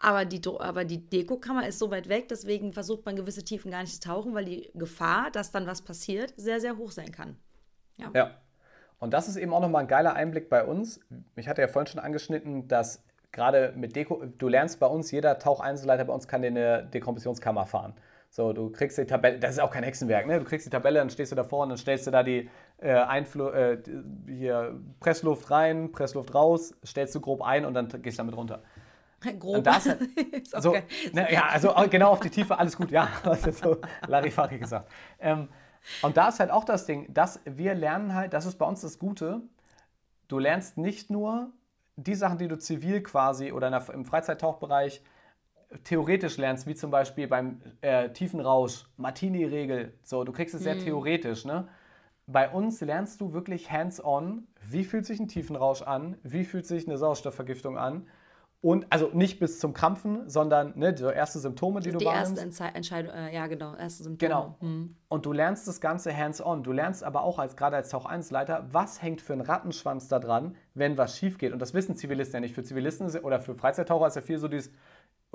[0.00, 3.80] Aber die, aber die Dekokammer ist so weit weg, deswegen versucht man gewisse Tiefen gar
[3.80, 7.36] nicht zu tauchen, weil die Gefahr, dass dann was passiert, sehr, sehr hoch sein kann.
[7.96, 8.10] Ja.
[8.14, 8.30] ja.
[9.00, 11.00] Und das ist eben auch nochmal ein geiler Einblick bei uns.
[11.36, 15.38] Ich hatte ja vorhin schon angeschnitten, dass gerade mit Deko, du lernst bei uns, jeder
[15.38, 17.94] Taucheinzelleiter bei uns kann dir eine Dekompressionskammer fahren.
[18.30, 20.38] So, du kriegst die Tabelle, das ist auch kein Hexenwerk, ne?
[20.38, 22.92] Du kriegst die Tabelle, dann stehst du davor und dann stellst du da die äh,
[22.92, 23.78] Einflu äh,
[24.26, 28.62] hier Pressluft rein, Pressluft raus, stellst du grob ein und dann gehst du damit runter.
[29.38, 29.66] Grob.
[29.66, 29.98] Halt,
[30.62, 30.72] so,
[31.12, 34.90] ne, ja, also genau auf die Tiefe, alles gut, ja, das ist so Larifari gesagt.
[35.18, 35.48] Ähm,
[36.02, 38.80] und da ist halt auch das Ding, dass wir lernen halt, das ist bei uns
[38.80, 39.42] das Gute,
[40.28, 41.52] du lernst nicht nur
[41.96, 45.02] die Sachen, die du zivil quasi oder der, im Freizeittauchbereich
[45.84, 50.84] theoretisch lernst, wie zum Beispiel beim äh, Tiefenrausch, Martini-Regel, so, du kriegst es sehr hm.
[50.84, 51.68] theoretisch, ne?
[52.30, 56.86] Bei uns lernst du wirklich hands-on, wie fühlt sich ein Tiefenrausch an, wie fühlt sich
[56.86, 58.06] eine Sauerstoffvergiftung an,
[58.60, 62.42] und also nicht bis zum Krampfen, sondern ne, die ersten Symptome, die, die du wahrnimmst.
[62.42, 64.28] Die erste Entscheidung, äh, ja genau, erste Symptome.
[64.28, 64.56] Genau.
[64.58, 64.96] Hm.
[65.06, 66.64] Und du lernst das Ganze hands-on.
[66.64, 70.08] Du lernst aber auch als gerade als Tauch 1 Leiter, was hängt für ein Rattenschwanz
[70.08, 71.52] da dran, wenn was schief geht.
[71.52, 72.54] Und das wissen Zivilisten ja nicht.
[72.54, 74.72] Für Zivilisten oder für Freizeittaucher ist ja viel so dieses,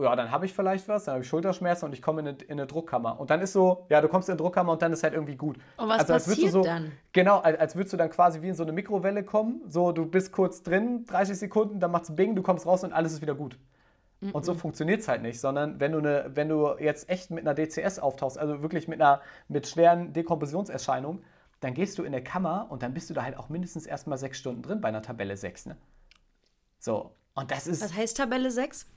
[0.01, 2.37] ja, dann habe ich vielleicht was, dann habe ich Schulterschmerzen und ich komme in eine,
[2.39, 3.19] in eine, Druckkammer.
[3.19, 5.35] Und dann ist so, ja, du kommst in eine Druckkammer und dann ist halt irgendwie
[5.35, 5.57] gut.
[5.77, 6.91] Und was also, passiert so, dann?
[7.11, 9.61] Genau, als, als würdest du dann quasi wie in so eine Mikrowelle kommen.
[9.67, 12.91] So, du bist kurz drin, 30 Sekunden, dann macht es Bing, du kommst raus und
[12.91, 13.59] alles ist wieder gut.
[14.21, 14.31] Mm -mm.
[14.31, 17.45] Und so funktioniert es halt nicht, sondern wenn du, eine, wenn du jetzt echt mit
[17.45, 21.23] einer DCS auftauchst, also wirklich mit einer mit schweren Dekompressionserscheinungen,
[21.59, 24.17] dann gehst du in der Kammer und dann bist du da halt auch mindestens erstmal
[24.17, 25.67] sechs Stunden drin bei einer Tabelle 6.
[25.67, 25.77] Ne?
[26.79, 27.83] So, und das ist.
[27.83, 28.87] Was heißt Tabelle 6?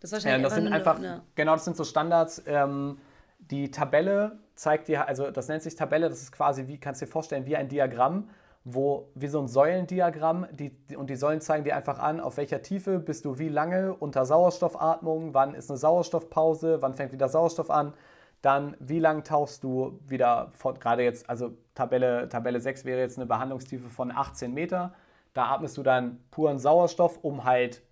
[0.00, 2.42] Das, ist wahrscheinlich das sind einfach, eine, genau, das sind so Standards.
[2.46, 2.98] Ähm,
[3.38, 7.06] die Tabelle zeigt dir, also das nennt sich Tabelle, das ist quasi, wie kannst du
[7.06, 8.30] dir vorstellen, wie ein Diagramm,
[8.64, 12.62] wo, wie so ein Säulendiagramm, die, und die Säulen zeigen dir einfach an, auf welcher
[12.62, 17.70] Tiefe bist du wie lange unter Sauerstoffatmung, wann ist eine Sauerstoffpause, wann fängt wieder Sauerstoff
[17.70, 17.94] an,
[18.42, 23.26] dann wie lange tauchst du wieder, gerade jetzt, also Tabelle, Tabelle 6 wäre jetzt eine
[23.26, 24.92] Behandlungstiefe von 18 Meter,
[25.34, 27.82] da atmest du dann puren Sauerstoff, um halt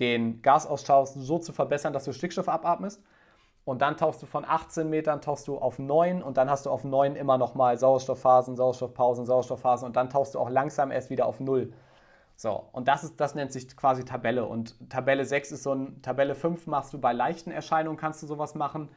[0.00, 3.02] den Gasaustausch so zu verbessern, dass du Stickstoff abatmest.
[3.64, 6.70] Und dann tauchst du von 18 Metern tauchst du auf 9 und dann hast du
[6.70, 11.26] auf 9 immer nochmal Sauerstoffphasen, Sauerstoffpausen, Sauerstoffphasen und dann tauchst du auch langsam erst wieder
[11.26, 11.72] auf 0.
[12.36, 14.44] So, und das, ist, das nennt sich quasi Tabelle.
[14.44, 18.26] Und Tabelle 6 ist so ein, Tabelle 5 machst du bei leichten Erscheinungen, kannst du
[18.26, 18.88] sowas machen.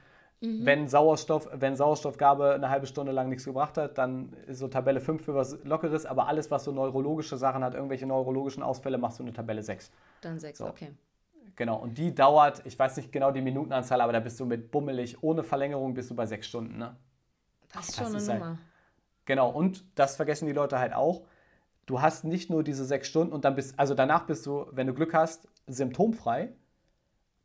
[0.42, 0.66] Mhm.
[0.66, 5.02] Wenn Sauerstoff, wenn Sauerstoffgabe eine halbe Stunde lang nichts gebracht hat, dann ist so Tabelle
[5.02, 9.20] 5 für was Lockeres, aber alles, was so neurologische Sachen hat, irgendwelche neurologischen Ausfälle, machst
[9.20, 9.92] du eine Tabelle 6.
[10.22, 10.68] Dann 6, so.
[10.68, 10.92] okay.
[11.58, 14.72] Genau, und die dauert, ich weiß nicht genau die Minutenanzahl, aber da bist du mit
[14.72, 16.78] bummelig, ohne Verlängerung bist du bei sechs Stunden.
[16.78, 16.96] Ne?
[17.74, 18.46] Das ist schon eine Nummer.
[18.46, 18.58] Halt,
[19.26, 21.24] genau, und das vergessen die Leute halt auch.
[21.86, 24.88] Du hast nicht nur diese sechs Stunden und dann bist, also danach bist du, wenn
[24.88, 26.54] du Glück hast, symptomfrei,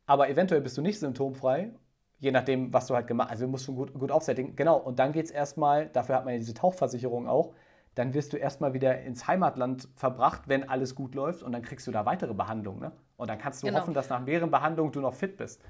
[0.05, 1.73] aber eventuell bist du nicht symptomfrei,
[2.19, 3.33] je nachdem, was du halt gemacht hast.
[3.33, 4.55] Also du musst schon gut, gut aufsättigen.
[4.55, 7.53] Genau, und dann geht es erstmal, dafür hat man ja diese Tauchversicherung auch,
[7.95, 11.87] dann wirst du erstmal wieder ins Heimatland verbracht, wenn alles gut läuft und dann kriegst
[11.87, 12.81] du da weitere Behandlungen.
[12.81, 12.91] Ne?
[13.17, 13.79] Und dann kannst du genau.
[13.79, 15.61] hoffen, dass nach mehreren Behandlungen du noch fit bist.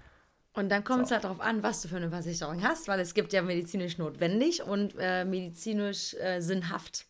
[0.53, 1.05] Und dann kommt so.
[1.05, 3.97] es halt darauf an, was du für eine Versicherung hast, weil es gibt ja medizinisch
[3.97, 7.05] notwendig und äh, medizinisch äh, sinnhaft.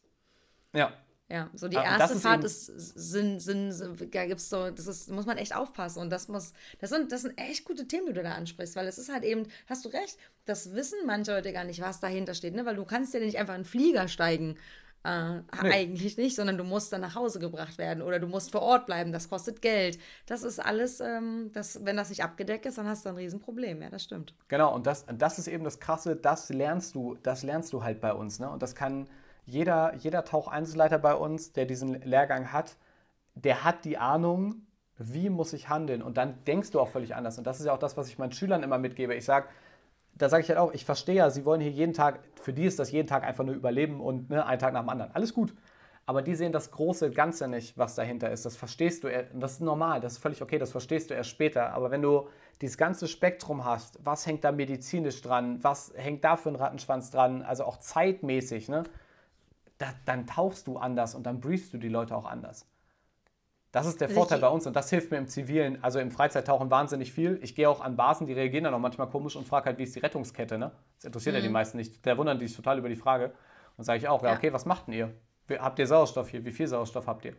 [0.74, 0.92] Ja.
[1.28, 3.74] Ja, so die erste ist Fahrt ist Sinn, Sinn,
[4.12, 6.00] da gibt's so, das ist, muss man echt aufpassen.
[6.00, 8.88] Und das muss, das sind, das sind echt gute Themen, die du da ansprichst, weil
[8.88, 12.36] es ist halt eben, hast du recht, das wissen manche Leute gar nicht, was dahinter
[12.36, 12.66] steht, ne?
[12.66, 14.56] Weil du kannst ja nicht einfach in einen Flieger steigen
[15.06, 15.72] äh, nee.
[15.72, 18.88] Eigentlich nicht, sondern du musst dann nach Hause gebracht werden oder du musst vor Ort
[18.88, 20.00] bleiben, das kostet Geld.
[20.26, 23.84] Das ist alles, ähm, das, wenn das nicht abgedeckt ist, dann hast du ein Riesenproblem,
[23.84, 24.34] ja, das stimmt.
[24.48, 28.02] Genau, und das, das ist eben das Krasse, das lernst du, das lernst du halt
[28.02, 28.40] bei uns.
[28.40, 28.50] Ne?
[28.50, 29.08] Und das kann
[29.46, 32.76] jeder, jeder Taucheinzelleiter bei uns, der diesen Lehrgang hat,
[33.36, 34.66] der hat die Ahnung,
[34.98, 36.02] wie muss ich handeln.
[36.02, 37.38] Und dann denkst du auch völlig anders.
[37.38, 39.14] Und das ist ja auch das, was ich meinen Schülern immer mitgebe.
[39.14, 39.48] Ich sage,
[40.16, 42.66] da sage ich halt auch, ich verstehe ja, sie wollen hier jeden Tag, für die
[42.66, 45.12] ist das jeden Tag einfach nur Überleben und ne, einen Tag nach dem anderen.
[45.12, 45.54] Alles gut.
[46.08, 48.46] Aber die sehen das große Ganze nicht, was dahinter ist.
[48.46, 51.74] Das verstehst du, das ist normal, das ist völlig okay, das verstehst du erst später.
[51.74, 52.30] Aber wenn du
[52.62, 57.10] dieses ganze Spektrum hast, was hängt da medizinisch dran, was hängt da für ein Rattenschwanz
[57.10, 58.84] dran, also auch zeitmäßig, ne,
[59.78, 62.68] da, dann tauchst du anders und dann briefst du die Leute auch anders.
[63.76, 66.10] Das ist der also Vorteil bei uns und das hilft mir im Zivilen, also im
[66.10, 67.40] Freizeittauchen wahnsinnig viel.
[67.42, 69.84] Ich gehe auch an Basen, die reagieren dann auch manchmal komisch und frage halt, wie
[69.84, 70.72] ist die Rettungskette, ne?
[70.96, 71.40] Das interessiert mhm.
[71.40, 71.54] ja die mhm.
[71.54, 72.06] meisten nicht.
[72.06, 73.34] Da wundern die sich total über die Frage.
[73.76, 75.14] Und sage ich auch, ja, okay, was macht denn ihr?
[75.60, 76.46] Habt ihr Sauerstoff hier?
[76.46, 77.34] Wie viel Sauerstoff habt ihr?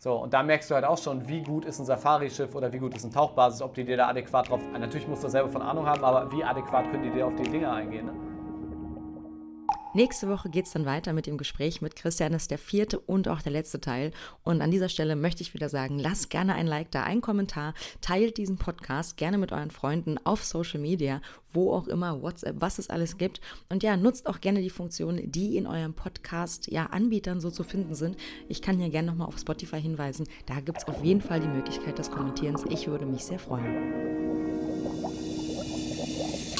[0.00, 2.78] So, und da merkst du halt auch schon, wie gut ist ein Safari-Schiff oder wie
[2.78, 4.60] gut ist ein Tauchbasis, ob die dir da adäquat drauf.
[4.72, 7.48] Natürlich musst du selber von Ahnung haben, aber wie adäquat können die dir auf die
[7.48, 8.06] Dinge eingehen?
[8.06, 8.35] Ne?
[9.96, 12.32] Nächste Woche geht es dann weiter mit dem Gespräch mit Christian.
[12.32, 14.10] Das ist der vierte und auch der letzte Teil.
[14.42, 17.72] Und an dieser Stelle möchte ich wieder sagen, lasst gerne ein Like da, einen Kommentar,
[18.02, 22.78] teilt diesen Podcast gerne mit euren Freunden auf Social Media, wo auch immer, WhatsApp, was
[22.78, 23.40] es alles gibt.
[23.70, 27.64] Und ja, nutzt auch gerne die Funktionen, die in eurem Podcast, ja, Anbietern so zu
[27.64, 28.18] finden sind.
[28.50, 30.28] Ich kann hier gerne nochmal auf Spotify hinweisen.
[30.44, 32.66] Da gibt es auf jeden Fall die Möglichkeit des Kommentierens.
[32.68, 35.15] Ich würde mich sehr freuen.